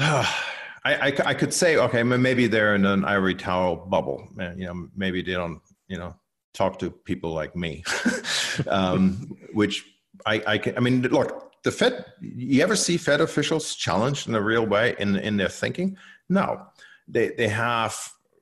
[0.00, 0.26] uh,
[0.84, 4.26] I, I, I could say okay, maybe they're in an ivory tower bubble.
[4.56, 6.16] You know, maybe they don't, you know,
[6.54, 7.84] talk to people like me,
[8.66, 9.84] um, which
[10.26, 10.76] I I can.
[10.76, 14.96] I mean, look, the Fed, you ever see Fed officials challenged in a real way
[14.98, 15.96] in, in their thinking?
[16.28, 16.66] No.
[17.08, 17.96] They, they have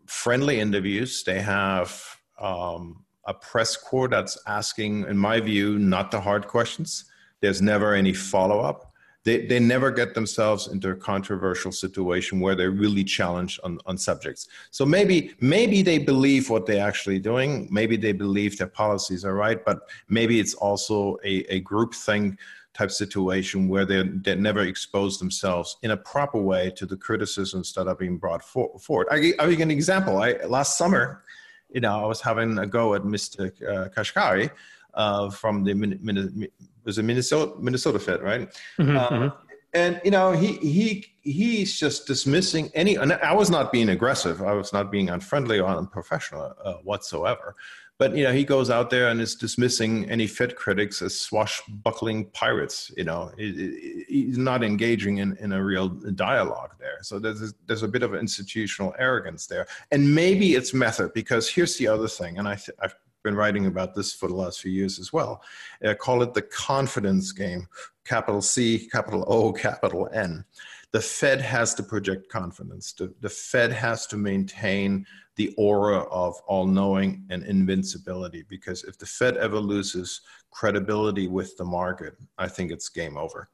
[0.06, 1.22] friendly interviews.
[1.24, 2.02] They have
[2.40, 7.04] um, a press corps that's asking, in my view, not the hard questions.
[7.40, 8.90] There's never any follow up.
[9.24, 13.98] they, they never get themselves into a controversial situation where they're really challenged on, on
[13.98, 14.48] subjects.
[14.70, 17.68] So maybe maybe they believe what they're actually doing.
[17.70, 22.38] Maybe they believe their policies are right, but maybe it's also a, a group thing
[22.74, 27.72] type situation where they they never expose themselves in a proper way to the criticisms
[27.72, 29.08] that are being brought for, forward.
[29.10, 30.22] I, I'll give you an example.
[30.22, 31.24] I last summer,
[31.68, 33.50] you know, I was having a go at Mr.
[33.62, 34.50] Uh, Kashkari
[34.94, 36.48] uh, from the
[36.84, 38.48] was a Minnesota Minnesota Fed, right?
[38.78, 39.36] Mm-hmm, uh, mm-hmm.
[39.72, 42.96] And you know, he he he's just dismissing any.
[42.96, 44.42] And I was not being aggressive.
[44.42, 47.54] I was not being unfriendly or unprofessional uh, whatsoever.
[48.00, 52.30] But you know, he goes out there and is dismissing any Fed critics as swashbuckling
[52.30, 52.90] pirates.
[52.96, 57.00] You know, he's not engaging in, in a real dialogue there.
[57.02, 61.76] So there's there's a bit of institutional arrogance there, and maybe it's method because here's
[61.76, 64.72] the other thing, and I th- I've been writing about this for the last few
[64.72, 65.42] years as well.
[65.84, 67.68] I call it the confidence game,
[68.06, 70.46] capital C, capital O, capital N.
[70.92, 72.92] The Fed has to project confidence.
[72.92, 78.98] The, the Fed has to maintain the aura of all knowing and invincibility because if
[78.98, 80.20] the Fed ever loses
[80.50, 83.48] credibility with the market, I think it's game over.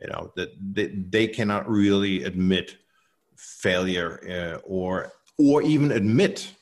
[0.00, 2.78] You know, that they, they cannot really admit
[3.36, 6.52] failure uh, or or even admit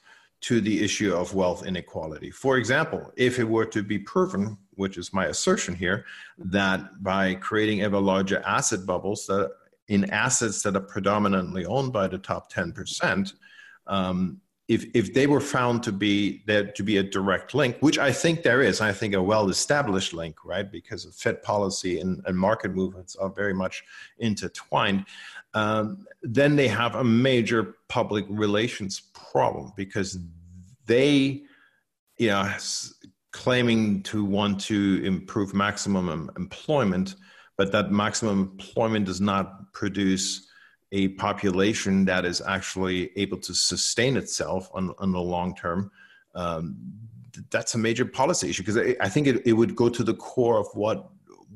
[0.42, 2.30] to the issue of wealth inequality.
[2.30, 6.04] For example, if it were to be proven, which is my assertion here,
[6.38, 9.50] that by creating ever larger asset bubbles that
[9.88, 13.32] in assets that are predominantly owned by the top 10%,
[13.86, 17.98] um, if, if they were found to be there to be a direct link, which
[17.98, 20.70] I think there is, I think a well-established link, right?
[20.70, 23.84] Because of Fed policy and, and market movements are very much
[24.18, 25.04] intertwined.
[25.54, 30.18] Um, then they have a major public relations problem because
[30.86, 31.44] they,
[32.18, 32.52] you know,
[33.30, 37.14] claiming to want to improve maximum employment,
[37.56, 40.48] but that maximum employment does not produce
[40.92, 45.90] a population that is actually able to sustain itself on, on the long term.
[46.34, 46.76] Um,
[47.50, 50.14] that's a major policy issue because I, I think it, it would go to the
[50.14, 51.10] core of what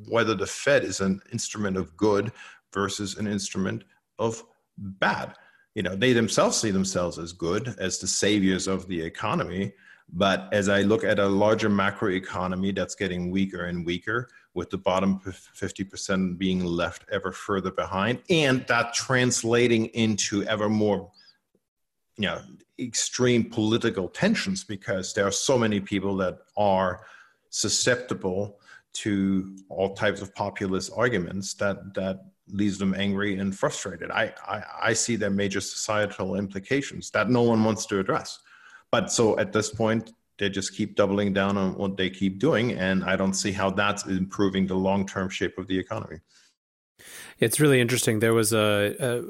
[0.08, 2.32] whether the Fed is an instrument of good
[2.72, 3.84] versus an instrument
[4.18, 4.42] of
[4.78, 5.34] bad.
[5.74, 9.72] You know, they themselves see themselves as good, as the saviors of the economy.
[10.12, 14.70] But as I look at a larger macro economy that's getting weaker and weaker, with
[14.70, 21.10] the bottom 50% being left ever further behind, and that translating into ever more,
[22.16, 22.40] you know,
[22.78, 27.04] extreme political tensions because there are so many people that are
[27.50, 28.58] susceptible
[28.92, 32.20] to all types of populist arguments that that
[32.52, 34.10] leaves them angry and frustrated.
[34.10, 38.40] I, I, I see their major societal implications that no one wants to address.
[38.90, 42.72] But so at this point, they just keep doubling down on what they keep doing.
[42.72, 46.18] And I don't see how that's improving the long term shape of the economy.
[47.40, 48.20] It's really interesting.
[48.20, 49.22] There was a, a,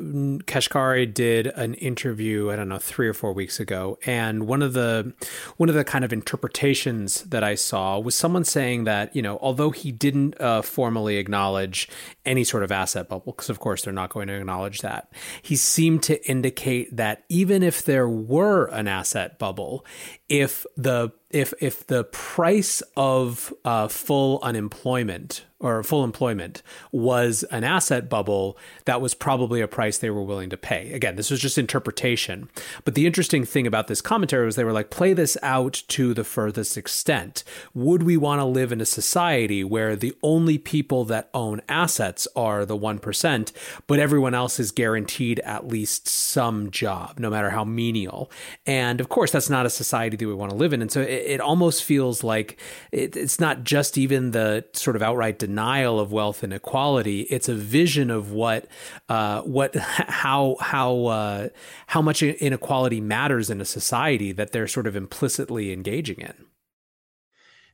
[0.43, 4.73] Kashkari did an interview, I don't know, three or four weeks ago, and one of
[4.73, 5.15] the
[5.59, 9.39] one of the kind of interpretations that I saw was someone saying that you know,
[9.41, 11.89] although he didn't uh, formally acknowledge
[12.27, 15.55] any sort of asset bubble, because of course they're not going to acknowledge that, he
[15.55, 19.87] seemed to indicate that even if there were an asset bubble,
[20.29, 27.63] if the if if the price of uh, full unemployment or full employment was an
[27.63, 30.93] asset bubble, that was probably a price they were willing to pay.
[30.93, 32.49] Again, this was just interpretation.
[32.85, 36.15] But the interesting thing about this commentary was they were like, play this out to
[36.15, 37.45] the furthest extent.
[37.75, 42.27] Would we want to live in a society where the only people that own assets
[42.35, 43.53] are the 1%,
[43.87, 48.31] but everyone else is guaranteed at least some job, no matter how menial?
[48.67, 50.81] And of course, that's not a society that we want to live in.
[50.81, 52.59] And so it, it almost feels like
[52.93, 57.55] it, it's not just even the sort of outright denial of wealth inequality; it's a
[57.55, 58.67] vision of what
[59.09, 61.49] uh, what how how uh,
[61.89, 66.35] how much inequality matters in a society that they're sort of implicitly engaging in.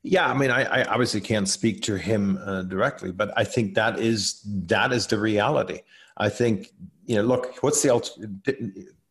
[0.02, 3.74] Yeah, I mean, I, I obviously can't speak to him uh, directly, but I think
[3.74, 5.80] that is that is the reality.
[6.16, 6.72] I think
[7.06, 7.90] you know, look, what's the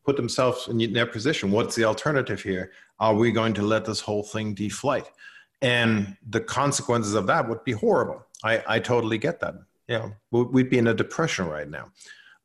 [0.04, 1.50] put themselves in their position?
[1.50, 2.72] What's the alternative here?
[3.00, 5.04] Are we going to let this whole thing deflate?
[5.60, 8.24] And the consequences of that would be horrible.
[8.44, 9.54] I, I totally get that.
[9.88, 11.92] Know, we'd be in a depression right now.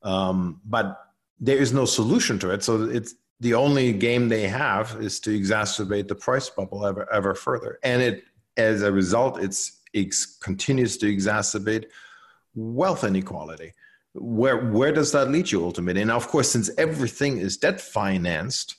[0.04, 2.64] Um, but there is no solution to it.
[2.64, 7.34] So it's the only game they have is to exacerbate the price bubble ever ever
[7.34, 7.80] further.
[7.84, 8.24] And it
[8.58, 11.86] as a result, it's it continues to exacerbate
[12.54, 13.74] wealth inequality.
[14.14, 16.02] Where where does that lead you ultimately?
[16.02, 18.76] And of course, since everything is debt financed,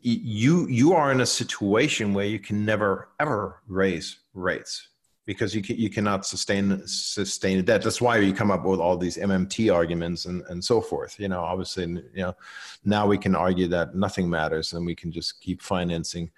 [0.00, 4.88] you you are in a situation where you can never ever raise rates
[5.26, 7.82] because you can, you cannot sustain sustain a debt.
[7.82, 11.18] That's why you come up with all these MMT arguments and, and so forth.
[11.18, 12.36] You know, obviously, you know,
[12.84, 16.30] now we can argue that nothing matters and we can just keep financing,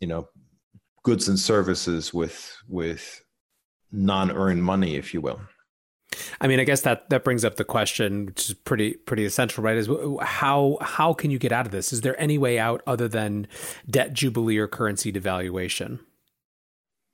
[0.00, 0.28] you know,
[1.02, 3.24] goods and services with with
[3.92, 5.40] non-earned money, if you will.
[6.40, 9.62] I mean, I guess that that brings up the question, which is pretty pretty essential,
[9.62, 9.76] right?
[9.76, 9.88] Is
[10.22, 11.92] how how can you get out of this?
[11.92, 13.46] Is there any way out other than
[13.88, 16.00] debt jubilee or currency devaluation?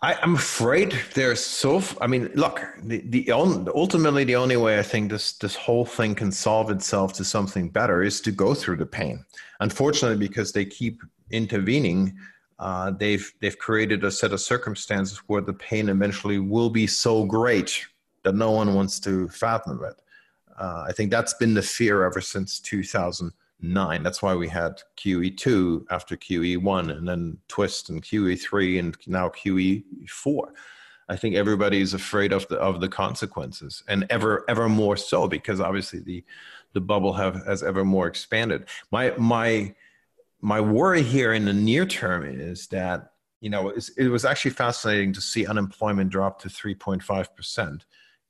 [0.04, 1.82] I, am afraid there's so.
[1.98, 6.14] I mean, look, the, the ultimately the only way I think this this whole thing
[6.14, 9.24] can solve itself to something better is to go through the pain.
[9.60, 11.00] Unfortunately, because they keep
[11.30, 12.18] intervening,
[12.58, 17.24] uh, they've they've created a set of circumstances where the pain eventually will be so
[17.24, 17.86] great
[18.24, 19.96] that no one wants to fathom it.
[20.58, 23.32] Uh, I think that's been the fear ever since 2000
[23.72, 24.02] nine.
[24.02, 30.48] That's why we had QE2 after QE1 and then twist and QE3 and now QE4.
[31.08, 35.28] I think everybody is afraid of the of the consequences and ever ever more so
[35.28, 36.24] because obviously the
[36.72, 38.66] the bubble have has ever more expanded.
[38.90, 39.74] My my
[40.40, 45.12] my worry here in the near term is that you know it was actually fascinating
[45.12, 47.84] to see unemployment drop to 3.5 percent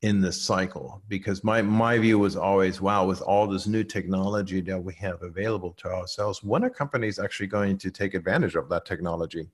[0.04, 4.60] in this cycle because my my view was always wow with all this new technology
[4.60, 8.68] that we have available to ourselves when are companies actually going to take advantage of
[8.68, 9.48] that technology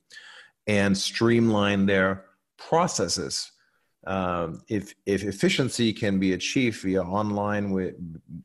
[0.67, 2.25] and streamline their
[2.57, 3.53] processes.
[4.09, 7.95] Um, if if efficiency can be achieved via online with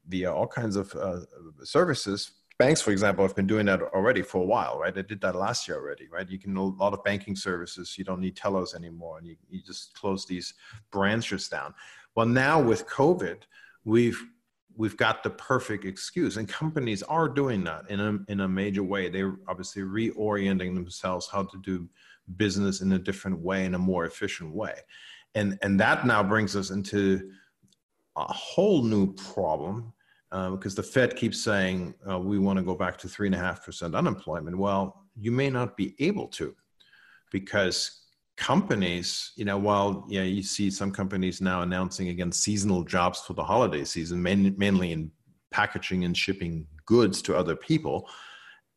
[0.08, 1.22] via all kinds of uh,
[1.64, 2.20] services
[2.58, 4.94] banks, for example, have been doing that already for a while, right?
[4.94, 6.30] They did that last year already, right?
[6.30, 7.98] You can a lot of banking services.
[7.98, 10.54] You don't need tellers anymore, and you, you just close these
[10.92, 11.74] branches down.
[12.16, 13.44] Well, now with COVID,
[13.84, 14.22] we've
[14.78, 18.84] we've got the perfect excuse, and companies are doing that in a in a major
[18.84, 19.10] way.
[19.10, 21.90] They're obviously reorienting themselves how to do
[22.38, 24.76] business in a different way, in a more efficient way,
[25.36, 27.32] and and that now brings us into
[28.16, 29.92] a whole new problem
[30.32, 33.40] because the Fed keeps saying uh, we want to go back to three and a
[33.40, 34.58] half percent unemployment.
[34.58, 36.56] Well, you may not be able to,
[37.32, 38.06] because
[38.38, 43.22] companies, you know, while you, know, you see some companies now announcing again seasonal jobs
[43.22, 45.12] for the holiday season, mainly, mainly in
[45.52, 48.10] packaging and shipping goods to other people,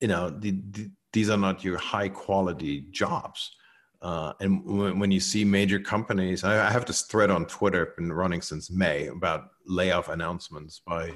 [0.00, 3.56] you know, the, the, these are not your high quality jobs.
[4.00, 7.94] Uh, and when, when, you see major companies, I, I, have this thread on Twitter,
[7.96, 11.12] been running since May about layoff announcements by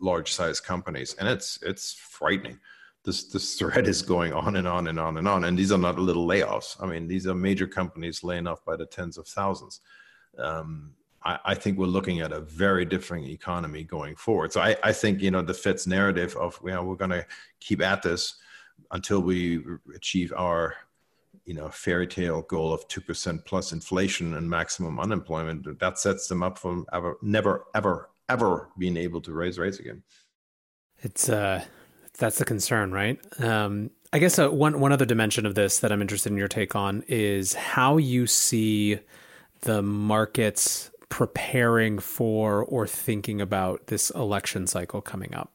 [0.00, 2.58] large size companies, and it's it's frightening.
[3.04, 5.78] This this thread is going on and on and on and on, and these are
[5.78, 6.76] not little layoffs.
[6.82, 9.80] I mean, these are major companies laying off by the tens of thousands.
[10.38, 10.92] Um,
[11.24, 14.52] I, I, think we're looking at a very different economy going forward.
[14.52, 17.26] So I, I think you know the Fed's narrative of you know we're going to
[17.60, 18.36] keep at this
[18.90, 19.62] until we
[19.94, 20.74] achieve our
[21.44, 26.42] you know fairy tale goal of 2% plus inflation and maximum unemployment that sets them
[26.42, 30.02] up for ever never ever ever being able to raise rates again.
[31.00, 31.64] It's uh
[32.18, 33.18] that's the concern right?
[33.40, 36.48] Um i guess uh, one one other dimension of this that i'm interested in your
[36.48, 38.98] take on is how you see
[39.62, 45.52] the markets preparing for or thinking about this election cycle coming up.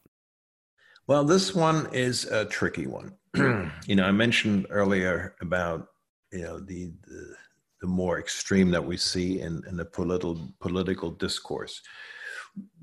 [1.07, 3.13] Well this one is a tricky one
[3.87, 5.87] you know, I mentioned earlier about
[6.31, 7.35] you know the the,
[7.81, 11.81] the more extreme that we see in, in the political political discourse.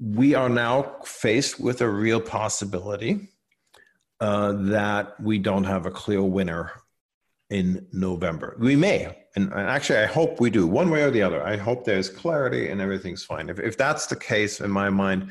[0.00, 3.28] We are now faced with a real possibility
[4.20, 6.70] uh, that we don't have a clear winner
[7.50, 8.56] in November.
[8.58, 11.44] We may, and actually, I hope we do, one way or the other.
[11.44, 13.48] I hope there's clarity and everything's fine.
[13.48, 15.30] If, if that's the case, in my mind,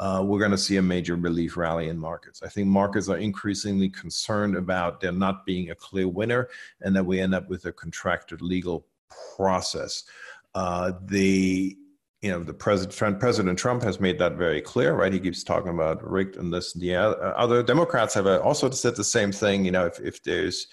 [0.00, 2.42] uh, we're going to see a major relief rally in markets.
[2.42, 6.48] I think markets are increasingly concerned about there not being a clear winner
[6.80, 8.86] and that we end up with a contracted legal
[9.36, 10.04] process.
[10.54, 11.76] Uh, the
[12.22, 15.12] you know the president President Trump has made that very clear, right?
[15.12, 17.62] He keeps talking about rigged and this and the other.
[17.62, 19.66] Democrats have also said the same thing.
[19.66, 20.66] You know, if, if there's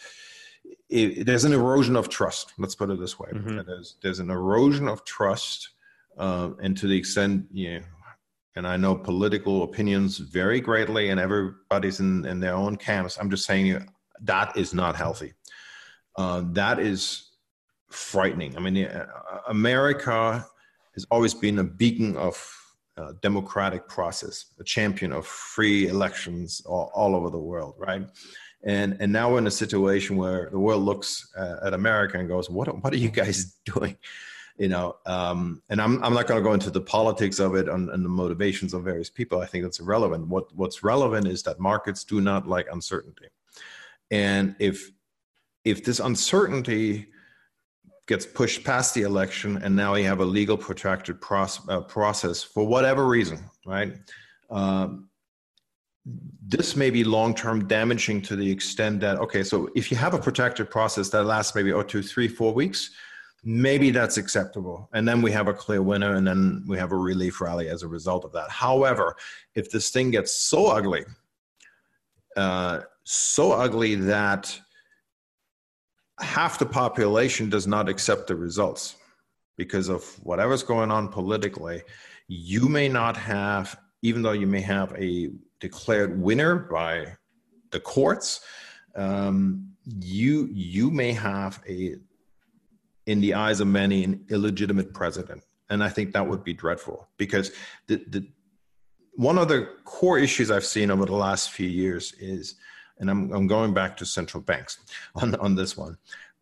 [0.89, 3.29] if there's an erosion of trust, let's put it this way.
[3.33, 3.59] Mm-hmm.
[3.67, 5.69] There's there's an erosion of trust,
[6.17, 7.85] uh, and to the extent you know
[8.57, 13.17] and I know political opinions vary greatly, and everybody's in, in their own camps.
[13.19, 13.87] I'm just saying
[14.21, 15.33] that is not healthy.
[16.17, 17.29] Uh, that is
[17.89, 18.57] frightening.
[18.57, 19.05] I mean, uh,
[19.47, 20.45] America
[20.95, 22.35] has always been a beacon of
[22.97, 28.07] uh, democratic process, a champion of free elections all, all, over the world, right?
[28.63, 32.27] And and now we're in a situation where the world looks uh, at America and
[32.27, 33.97] goes, "What what are you guys doing?"
[34.57, 37.67] You know um, and i'm, I'm not going to go into the politics of it
[37.67, 41.43] and, and, the motivations of various people i think that's irrelevant what what's relevant is
[41.43, 43.27] that markets do not like uncertainty
[44.11, 44.91] and if
[45.63, 47.07] if this uncertainty
[48.07, 52.41] gets pushed past the election, and now you have a legal protracted process, uh, process
[52.41, 53.93] for whatever reason, right?
[54.49, 55.09] Um,
[56.47, 60.17] this may be long-term damaging to the extent that okay, so if you have a
[60.17, 62.91] protracted process that lasts maybe oh two, three, four weeks,
[63.47, 66.97] maybe that's acceptable, and then we have a clear winner, and then we have a
[66.97, 68.49] relief rally as a result of that.
[68.49, 69.15] However,
[69.55, 71.05] if this thing gets so ugly,
[72.35, 74.59] uh, so ugly that
[76.19, 78.97] half the population does not accept the results
[79.55, 81.81] because of whatever's going on politically.
[82.27, 85.31] You may not have, even though you may have a
[85.61, 87.15] declared winner by
[87.71, 88.41] the courts,
[88.95, 91.95] um, you you may have a,
[93.07, 97.07] in the eyes of many, an illegitimate president, and I think that would be dreadful
[97.17, 97.51] because
[97.87, 98.27] the the
[99.15, 102.55] one of the core issues I've seen over the last few years is
[102.99, 104.79] and I'm, I'm going back to central banks
[105.15, 105.97] on, on this one.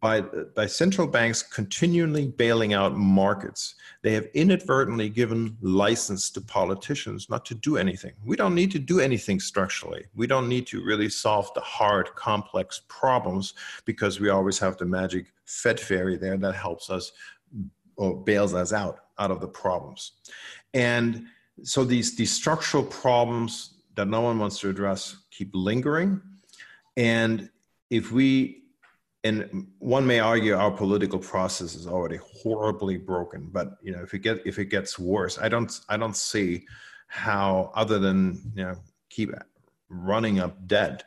[0.05, 7.27] By, by central banks continually bailing out markets, they have inadvertently given license to politicians
[7.27, 8.13] not to do anything.
[8.23, 10.05] We don't need to do anything structurally.
[10.13, 14.85] We don't need to really solve the hard, complex problems because we always have the
[14.85, 17.11] magic Fed fairy there that helps us
[17.95, 20.11] or bails us out out of the problems.
[20.75, 21.25] And
[21.63, 26.21] so these, these structural problems that no one wants to address keep lingering
[26.95, 27.49] and
[27.89, 28.64] if we,
[29.25, 34.13] and one may argue our political process is already horribly broken, but you know, if
[34.13, 36.65] it get if it gets worse, I don't I don't see
[37.07, 38.75] how other than you know
[39.09, 39.31] keep
[39.89, 41.05] running up debt,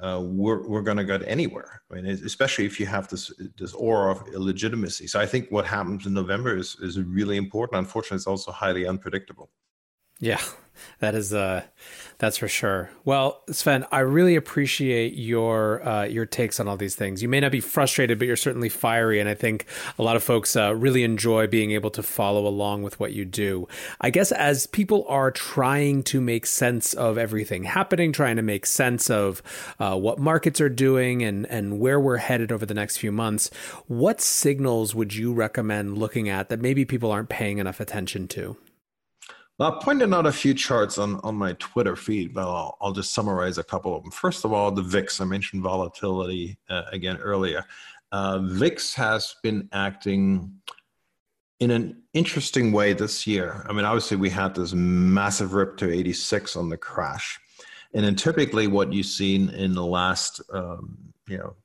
[0.00, 1.82] uh, we're we're going to get anywhere.
[1.90, 5.06] I mean, especially if you have this this aura of illegitimacy.
[5.06, 7.80] So I think what happens in November is is really important.
[7.80, 9.50] Unfortunately, it's also highly unpredictable.
[10.20, 10.40] Yeah,
[11.00, 11.62] that is uh
[12.18, 12.90] that's for sure.
[13.04, 17.22] Well, Sven, I really appreciate your uh, your takes on all these things.
[17.22, 19.66] You may not be frustrated, but you're certainly fiery, and I think
[19.98, 23.24] a lot of folks uh, really enjoy being able to follow along with what you
[23.24, 23.68] do.
[24.00, 28.66] I guess as people are trying to make sense of everything happening, trying to make
[28.66, 29.40] sense of
[29.78, 33.48] uh, what markets are doing and and where we're headed over the next few months,
[33.86, 38.56] what signals would you recommend looking at that maybe people aren't paying enough attention to?
[39.60, 43.12] I pointed out a few charts on, on my Twitter feed, but I'll, I'll just
[43.12, 44.12] summarize a couple of them.
[44.12, 47.64] First of all, the VIX, I mentioned volatility uh, again earlier.
[48.12, 50.52] Uh, VIX has been acting
[51.58, 53.66] in an interesting way this year.
[53.68, 57.40] I mean, obviously, we had this massive rip to 86 on the crash.
[57.94, 60.96] And then typically, what you've seen in the last, um,
[61.28, 61.56] you know,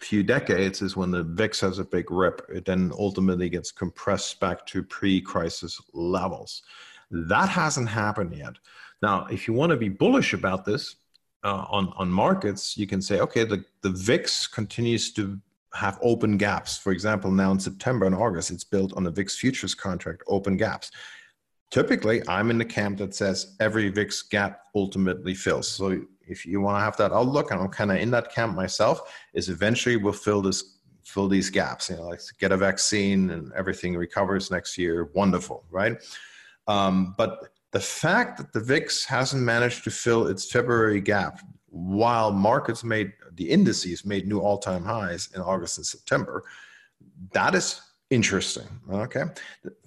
[0.00, 4.38] few decades is when the VIX has a big rip, it then ultimately gets compressed
[4.40, 6.62] back to pre crisis levels.
[7.12, 8.54] That hasn't happened yet.
[9.02, 10.96] Now, if you want to be bullish about this
[11.44, 15.38] uh, on, on markets, you can say, okay, the, the VIX continues to
[15.74, 16.78] have open gaps.
[16.78, 20.56] For example, now in September and August, it's built on the VIX futures contract, open
[20.56, 20.90] gaps.
[21.70, 25.68] Typically, I'm in the camp that says every VIX gap ultimately fills.
[25.68, 28.54] So if you want to have that outlook, and I'm kind of in that camp
[28.54, 31.90] myself, is eventually we'll fill this fill these gaps.
[31.90, 35.10] You know, like get a vaccine and everything recovers next year.
[35.14, 35.96] Wonderful, right?
[36.66, 42.30] Um, but the fact that the VIX hasn't managed to fill its February gap while
[42.30, 46.44] markets made the indices made new all-time highs in August and September,
[47.32, 48.66] that is interesting.
[48.90, 49.24] Okay.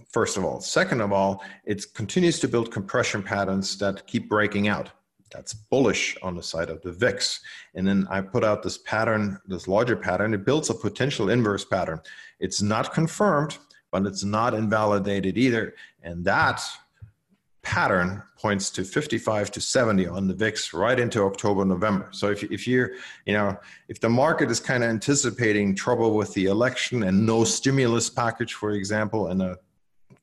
[0.10, 0.62] First of all.
[0.62, 4.90] Second of all, it continues to build compression patterns that keep breaking out.
[5.32, 7.40] That's bullish on the side of the VIX.
[7.76, 10.34] And then I put out this pattern, this larger pattern.
[10.34, 12.00] It builds a potential inverse pattern.
[12.40, 13.58] It's not confirmed,
[13.92, 15.76] but it's not invalidated either.
[16.04, 16.62] And that
[17.62, 22.10] pattern points to 55 to 70 on the VIX right into October, November.
[22.12, 22.92] So if, if you're,
[23.26, 23.58] you know,
[23.90, 28.54] if the market is kind of anticipating trouble with the election and no stimulus package,
[28.54, 29.58] for example, and a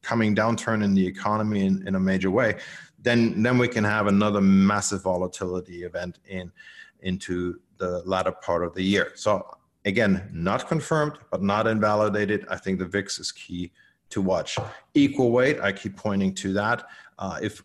[0.02, 2.58] coming downturn in the economy in, in a major way,
[3.00, 6.52] then then we can have another massive volatility event in
[7.00, 9.12] into the latter part of the year.
[9.16, 9.44] So
[9.84, 12.46] Again, not confirmed, but not invalidated.
[12.48, 13.72] I think the VIX is key
[14.10, 14.58] to watch.
[14.94, 16.84] Equal weight, I keep pointing to that.
[17.18, 17.62] Uh, if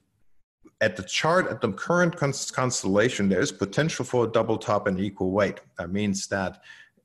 [0.81, 4.99] at the chart, at the current constellation, there is potential for a double top and
[4.99, 5.59] equal weight.
[5.77, 6.61] That means that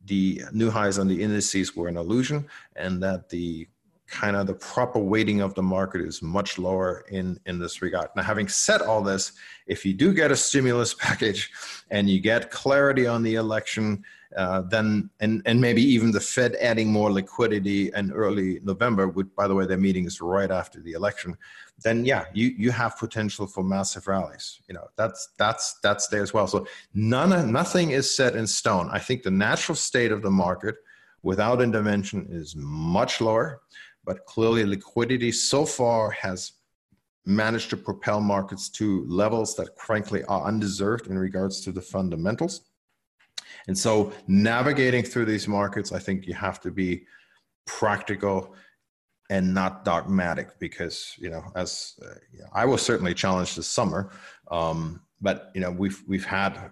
[0.06, 2.46] the new highs on the indices were an illusion
[2.76, 3.68] and that the
[4.06, 8.08] kind of the proper weighting of the market is much lower in in this regard
[8.14, 9.32] now having said all this
[9.66, 11.50] if you do get a stimulus package
[11.90, 14.04] and you get clarity on the election
[14.36, 19.28] uh, then and and maybe even the Fed adding more liquidity in early November, which
[19.36, 21.36] by the way their meeting is right after the election,
[21.82, 24.60] then yeah, you you have potential for massive rallies.
[24.68, 26.46] You know that's that's that's there as well.
[26.46, 28.88] So none nothing is set in stone.
[28.92, 30.76] I think the natural state of the market
[31.22, 33.62] without intervention is much lower,
[34.04, 36.52] but clearly liquidity so far has
[37.24, 42.71] managed to propel markets to levels that frankly are undeserved in regards to the fundamentals.
[43.68, 47.04] And so navigating through these markets, I think you have to be
[47.66, 48.54] practical
[49.30, 52.14] and not dogmatic because you know as uh,
[52.52, 54.10] I was certainly challenged this summer,
[54.50, 56.70] um, but you know we've we've had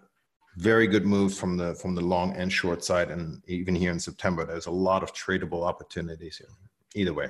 [0.57, 4.01] very good moves from the from the long and short side, and even here in
[4.01, 6.49] September, there's a lot of tradable opportunities here.
[6.95, 7.29] Either way.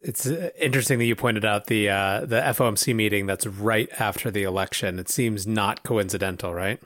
[0.00, 4.30] It's uh, interesting that you pointed out the uh, the FOMC meeting that's right after
[4.30, 4.98] the election.
[4.98, 6.80] It seems not coincidental, right?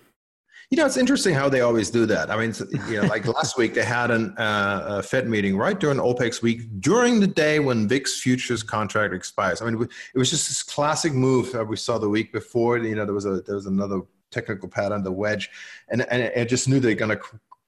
[0.72, 2.30] You know, it's interesting how they always do that.
[2.30, 2.54] I mean,
[2.88, 6.40] you know, like last week they had an, uh, a Fed meeting right during OPEX
[6.40, 9.60] week, during the day when VIX futures contract expires.
[9.60, 12.78] I mean, it was just this classic move that we saw the week before.
[12.78, 14.00] You know, there was a there was another
[14.30, 15.50] technical pattern, the wedge,
[15.90, 17.22] and and I just knew they're going to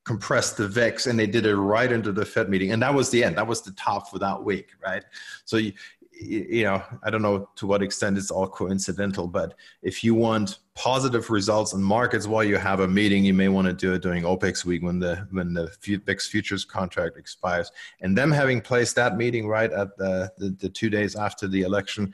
[0.04, 3.10] compress the VIX, and they did it right into the Fed meeting, and that was
[3.10, 3.36] the end.
[3.36, 5.04] That was the top for that week, right?
[5.44, 5.74] So you,
[6.22, 9.52] you know, I don't know to what extent it's all coincidental, but
[9.82, 13.66] if you want positive results in markets while you have a meeting, you may want
[13.66, 17.70] to do it during OPEX week when the when the VIX futures contract expires.
[18.00, 21.62] And them having placed that meeting right at the the, the two days after the
[21.62, 22.12] election,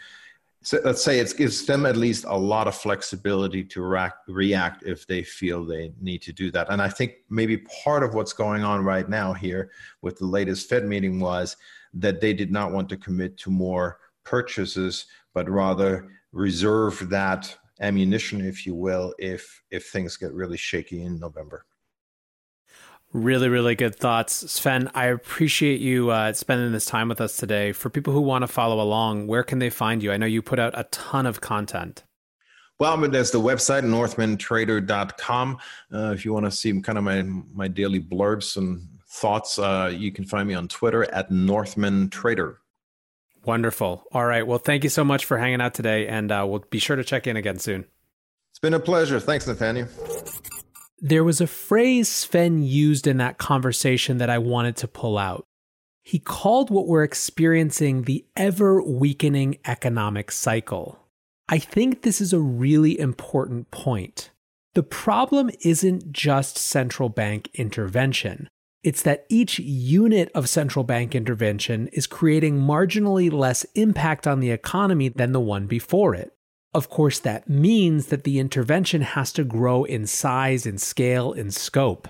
[0.63, 4.83] so let's say it gives them at least a lot of flexibility to react, react
[4.83, 6.69] if they feel they need to do that.
[6.69, 9.71] And I think maybe part of what's going on right now here
[10.03, 11.57] with the latest Fed meeting was
[11.95, 18.41] that they did not want to commit to more purchases, but rather reserve that ammunition,
[18.41, 21.65] if you will, if if things get really shaky in November.
[23.13, 24.53] Really, really good thoughts.
[24.53, 27.73] Sven, I appreciate you uh, spending this time with us today.
[27.73, 30.13] For people who want to follow along, where can they find you?
[30.13, 32.05] I know you put out a ton of content.
[32.79, 35.59] Well, I mean, there's the website, northmantrader.com.
[35.93, 39.93] Uh, if you want to see kind of my, my daily blurbs and thoughts, uh,
[39.93, 42.61] you can find me on Twitter at Northman Trader.
[43.45, 44.05] Wonderful.
[44.13, 44.47] All right.
[44.47, 47.05] Well, thank you so much for hanging out today, and uh, we'll be sure to
[47.05, 47.87] check in again soon.
[48.53, 49.21] It's been a pleasure.
[49.21, 49.89] Thanks, Nathaniel.
[50.99, 55.47] There was a phrase Sven used in that conversation that I wanted to pull out.
[56.03, 60.99] He called what we're experiencing the ever weakening economic cycle.
[61.49, 64.31] I think this is a really important point.
[64.75, 68.49] The problem isn't just central bank intervention.
[68.83, 74.51] It's that each unit of central bank intervention is creating marginally less impact on the
[74.51, 76.33] economy than the one before it.
[76.73, 81.51] Of course, that means that the intervention has to grow in size, in scale, in
[81.51, 82.09] scope.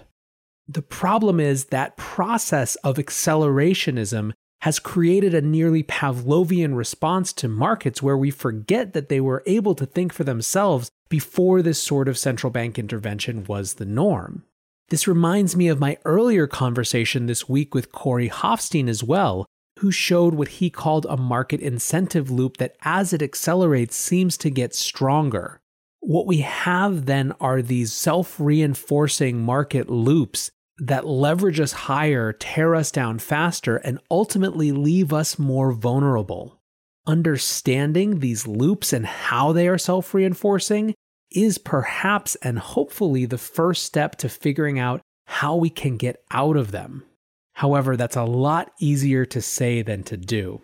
[0.68, 8.02] The problem is that process of accelerationism has created a nearly Pavlovian response to markets
[8.02, 12.18] where we forget that they were able to think for themselves before this sort of
[12.18, 14.44] central bank intervention was the norm.
[14.90, 19.46] This reminds me of my earlier conversation this week with Corey Hoffstein as well,
[19.78, 24.50] who showed what he called a market incentive loop that as it accelerates seems to
[24.50, 25.60] get stronger.
[26.00, 32.74] What we have then are these self reinforcing market loops that leverage us higher, tear
[32.74, 36.58] us down faster, and ultimately leave us more vulnerable.
[37.06, 40.94] Understanding these loops and how they are self reinforcing
[41.30, 46.56] is perhaps and hopefully the first step to figuring out how we can get out
[46.56, 47.04] of them.
[47.54, 50.62] However, that's a lot easier to say than to do.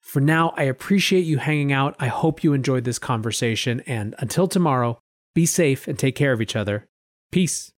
[0.00, 1.96] For now, I appreciate you hanging out.
[1.98, 3.80] I hope you enjoyed this conversation.
[3.86, 4.98] And until tomorrow,
[5.34, 6.86] be safe and take care of each other.
[7.32, 7.72] Peace.